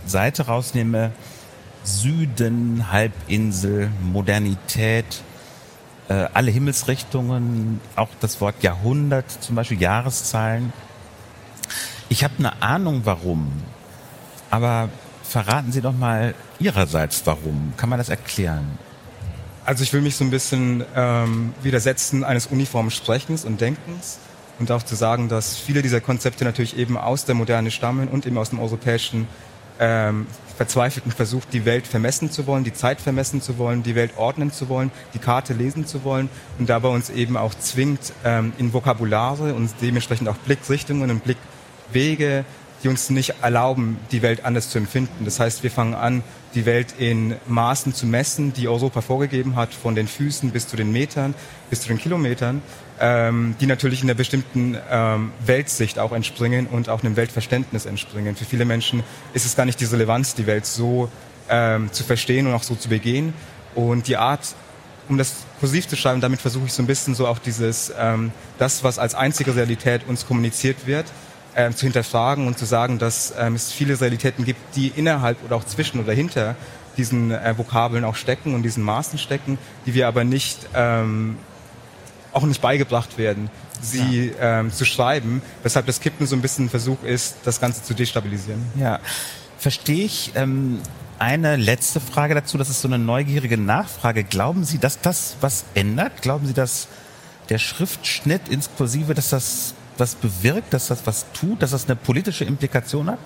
Seite 0.05 0.47
rausnehme, 0.47 1.11
Süden, 1.87 2.91
Halbinsel, 2.91 3.89
Modernität, 4.01 5.23
äh, 6.09 6.27
alle 6.33 6.51
Himmelsrichtungen, 6.51 7.79
auch 7.95 8.09
das 8.19 8.41
Wort 8.41 8.61
Jahrhundert, 8.61 9.29
zum 9.41 9.55
Beispiel 9.55 9.81
Jahreszahlen. 9.81 10.73
Ich 12.09 12.23
habe 12.23 12.33
eine 12.39 12.61
Ahnung, 12.61 13.01
warum, 13.05 13.51
aber 14.49 14.89
verraten 15.23 15.71
Sie 15.71 15.81
doch 15.81 15.95
mal 15.95 16.33
Ihrerseits, 16.59 17.21
warum? 17.25 17.73
Kann 17.77 17.89
man 17.89 17.99
das 17.99 18.09
erklären? 18.09 18.77
Also 19.65 19.83
ich 19.83 19.91
will 19.93 20.01
mich 20.01 20.15
so 20.15 20.23
ein 20.23 20.29
bisschen 20.29 20.83
ähm, 20.95 21.53
widersetzen 21.61 22.23
eines 22.23 22.47
uniformen 22.47 22.91
Sprechens 22.91 23.45
und 23.45 23.59
Denkens 23.59 24.19
und 24.59 24.71
auch 24.71 24.83
zu 24.83 24.95
sagen, 24.95 25.29
dass 25.29 25.55
viele 25.55 25.81
dieser 25.81 26.01
Konzepte 26.01 26.43
natürlich 26.43 26.77
eben 26.77 26.97
aus 26.97 27.25
der 27.25 27.35
Moderne 27.35 27.71
stammen 27.71 28.07
und 28.07 28.25
eben 28.25 28.37
aus 28.37 28.49
dem 28.49 28.59
europäischen 28.59 29.27
ähm, 29.79 30.27
verzweifelten 30.57 31.11
Versuch, 31.11 31.43
die 31.45 31.65
Welt 31.65 31.87
vermessen 31.87 32.31
zu 32.31 32.47
wollen, 32.47 32.63
die 32.63 32.73
Zeit 32.73 32.99
vermessen 32.99 33.41
zu 33.41 33.57
wollen, 33.57 33.83
die 33.83 33.95
Welt 33.95 34.11
ordnen 34.17 34.51
zu 34.51 34.67
wollen, 34.69 34.91
die 35.13 35.19
Karte 35.19 35.53
lesen 35.53 35.85
zu 35.85 36.03
wollen 36.03 36.29
und 36.57 36.67
dabei 36.67 36.89
uns 36.89 37.09
eben 37.11 37.37
auch 37.37 37.53
zwingt, 37.53 38.11
ähm, 38.25 38.53
in 38.57 38.73
Vokabulare 38.73 39.53
und 39.53 39.69
dementsprechend 39.81 40.27
auch 40.27 40.37
Blickrichtungen 40.37 41.11
und 41.11 41.23
Blickwege 41.23 42.43
die 42.83 42.89
uns 42.89 43.09
nicht 43.09 43.35
erlauben, 43.41 43.99
die 44.11 44.21
Welt 44.21 44.45
anders 44.45 44.69
zu 44.69 44.77
empfinden. 44.77 45.25
Das 45.25 45.39
heißt, 45.39 45.63
wir 45.63 45.71
fangen 45.71 45.95
an, 45.95 46.23
die 46.53 46.65
Welt 46.65 46.95
in 46.97 47.35
Maßen 47.47 47.93
zu 47.93 48.05
messen, 48.05 48.53
die 48.53 48.67
Europa 48.67 49.01
vorgegeben 49.01 49.55
hat, 49.55 49.73
von 49.73 49.95
den 49.95 50.07
Füßen 50.07 50.51
bis 50.51 50.67
zu 50.67 50.75
den 50.75 50.91
Metern, 50.91 51.33
bis 51.69 51.81
zu 51.81 51.87
den 51.87 51.97
Kilometern, 51.97 52.61
ähm, 52.99 53.55
die 53.59 53.65
natürlich 53.65 54.01
in 54.01 54.09
einer 54.09 54.17
bestimmten 54.17 54.77
ähm, 54.89 55.31
Weltsicht 55.45 55.99
auch 55.99 56.11
entspringen 56.11 56.67
und 56.67 56.89
auch 56.89 57.03
einem 57.03 57.15
Weltverständnis 57.15 57.85
entspringen. 57.85 58.35
Für 58.35 58.45
viele 58.45 58.65
Menschen 58.65 59.03
ist 59.33 59.45
es 59.45 59.55
gar 59.55 59.65
nicht 59.65 59.79
die 59.79 59.85
Relevanz, 59.85 60.35
die 60.35 60.47
Welt 60.47 60.65
so 60.65 61.09
ähm, 61.49 61.91
zu 61.91 62.03
verstehen 62.03 62.47
und 62.47 62.53
auch 62.53 62.63
so 62.63 62.75
zu 62.75 62.89
begehen. 62.89 63.33
Und 63.75 64.07
die 64.07 64.17
Art, 64.17 64.55
um 65.09 65.17
das 65.17 65.45
kursiv 65.59 65.87
zu 65.87 65.95
schreiben, 65.95 66.21
damit 66.21 66.41
versuche 66.41 66.65
ich 66.65 66.73
so 66.73 66.81
ein 66.81 66.87
bisschen 66.87 67.13
so 67.13 67.27
auch 67.27 67.39
dieses, 67.39 67.93
ähm, 67.97 68.31
das, 68.57 68.83
was 68.83 68.97
als 68.99 69.15
einzige 69.15 69.55
Realität 69.55 70.07
uns 70.07 70.25
kommuniziert 70.25 70.87
wird, 70.87 71.05
ähm, 71.57 71.75
zu 71.75 71.85
hinterfragen 71.85 72.47
und 72.47 72.57
zu 72.57 72.65
sagen, 72.65 72.99
dass 72.99 73.33
ähm, 73.37 73.55
es 73.55 73.71
viele 73.71 73.99
Realitäten 73.99 74.45
gibt, 74.45 74.75
die 74.75 74.89
innerhalb 74.95 75.43
oder 75.43 75.55
auch 75.55 75.65
zwischen 75.65 75.99
oder 75.99 76.13
hinter 76.13 76.55
diesen 76.97 77.31
äh, 77.31 77.57
Vokabeln 77.57 78.05
auch 78.05 78.15
stecken 78.15 78.55
und 78.55 78.63
diesen 78.63 78.83
Maßen 78.83 79.19
stecken, 79.19 79.57
die 79.85 79.93
wir 79.93 80.07
aber 80.07 80.23
nicht 80.23 80.59
ähm, 80.73 81.37
auch 82.31 82.43
nicht 82.43 82.61
beigebracht 82.61 83.17
werden, 83.17 83.49
sie 83.81 84.33
ja. 84.39 84.59
ähm, 84.59 84.71
zu 84.71 84.85
schreiben, 84.85 85.41
weshalb 85.63 85.87
das 85.87 85.99
Kippen 85.99 86.27
so 86.27 86.35
ein 86.35 86.41
bisschen 86.41 86.65
ein 86.65 86.69
Versuch 86.69 87.01
ist, 87.03 87.37
das 87.43 87.59
Ganze 87.59 87.83
zu 87.83 87.95
destabilisieren. 87.95 88.63
Ja, 88.79 88.99
verstehe 89.57 90.05
ich. 90.05 90.33
Ähm, 90.35 90.79
eine 91.19 91.55
letzte 91.55 91.99
Frage 91.99 92.35
dazu, 92.35 92.59
das 92.59 92.69
ist 92.69 92.81
so 92.81 92.87
eine 92.87 92.99
neugierige 92.99 93.57
Nachfrage. 93.57 94.23
Glauben 94.23 94.63
Sie, 94.63 94.77
dass 94.77 95.01
das 95.01 95.37
was 95.41 95.65
ändert? 95.73 96.21
Glauben 96.21 96.45
Sie, 96.45 96.53
dass 96.53 96.87
der 97.49 97.57
Schriftschnitt 97.57 98.49
ins 98.49 98.69
Kursive, 98.77 99.15
dass 99.15 99.29
das 99.29 99.73
was 99.99 100.15
bewirkt, 100.15 100.73
dass 100.73 100.87
das 100.87 101.05
was 101.05 101.25
tut, 101.33 101.61
dass 101.61 101.71
das 101.71 101.85
eine 101.85 101.95
politische 101.95 102.45
Implikation 102.45 103.09
hat? 103.09 103.19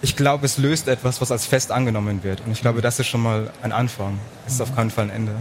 Ich 0.00 0.16
glaube, 0.16 0.46
es 0.46 0.58
löst 0.58 0.88
etwas, 0.88 1.20
was 1.20 1.30
als 1.30 1.46
fest 1.46 1.70
angenommen 1.70 2.24
wird. 2.24 2.40
Und 2.44 2.50
ich 2.52 2.60
glaube, 2.60 2.80
das 2.80 2.98
ist 2.98 3.06
schon 3.06 3.22
mal 3.22 3.50
ein 3.62 3.70
Anfang. 3.70 4.18
Es 4.46 4.54
ist 4.54 4.60
auf 4.60 4.74
keinen 4.74 4.90
Fall 4.90 5.04
ein 5.04 5.10
Ende. 5.10 5.32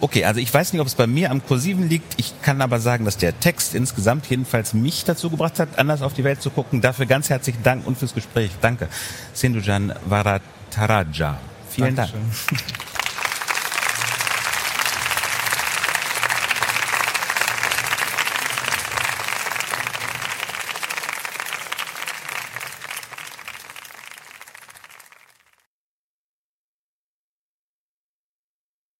Okay, 0.00 0.24
also 0.24 0.40
ich 0.40 0.52
weiß 0.52 0.72
nicht, 0.72 0.80
ob 0.80 0.86
es 0.86 0.94
bei 0.94 1.06
mir 1.06 1.30
am 1.30 1.44
Kursiven 1.44 1.88
liegt. 1.88 2.14
Ich 2.16 2.40
kann 2.42 2.62
aber 2.62 2.78
sagen, 2.78 3.04
dass 3.04 3.16
der 3.16 3.38
Text 3.38 3.74
insgesamt 3.74 4.26
jedenfalls 4.26 4.72
mich 4.72 5.04
dazu 5.04 5.30
gebracht 5.30 5.58
hat, 5.58 5.78
anders 5.78 6.00
auf 6.00 6.14
die 6.14 6.24
Welt 6.24 6.40
zu 6.40 6.50
gucken. 6.50 6.80
Dafür 6.80 7.06
ganz 7.06 7.28
herzlichen 7.28 7.62
Dank 7.62 7.86
und 7.86 7.98
fürs 7.98 8.14
Gespräch. 8.14 8.52
Danke. 8.60 8.88
Sindujan 9.34 9.92
Varataraja. 10.06 11.38
Vielen 11.68 11.96
Dankeschön. 11.96 12.20
Dank. 12.48 12.62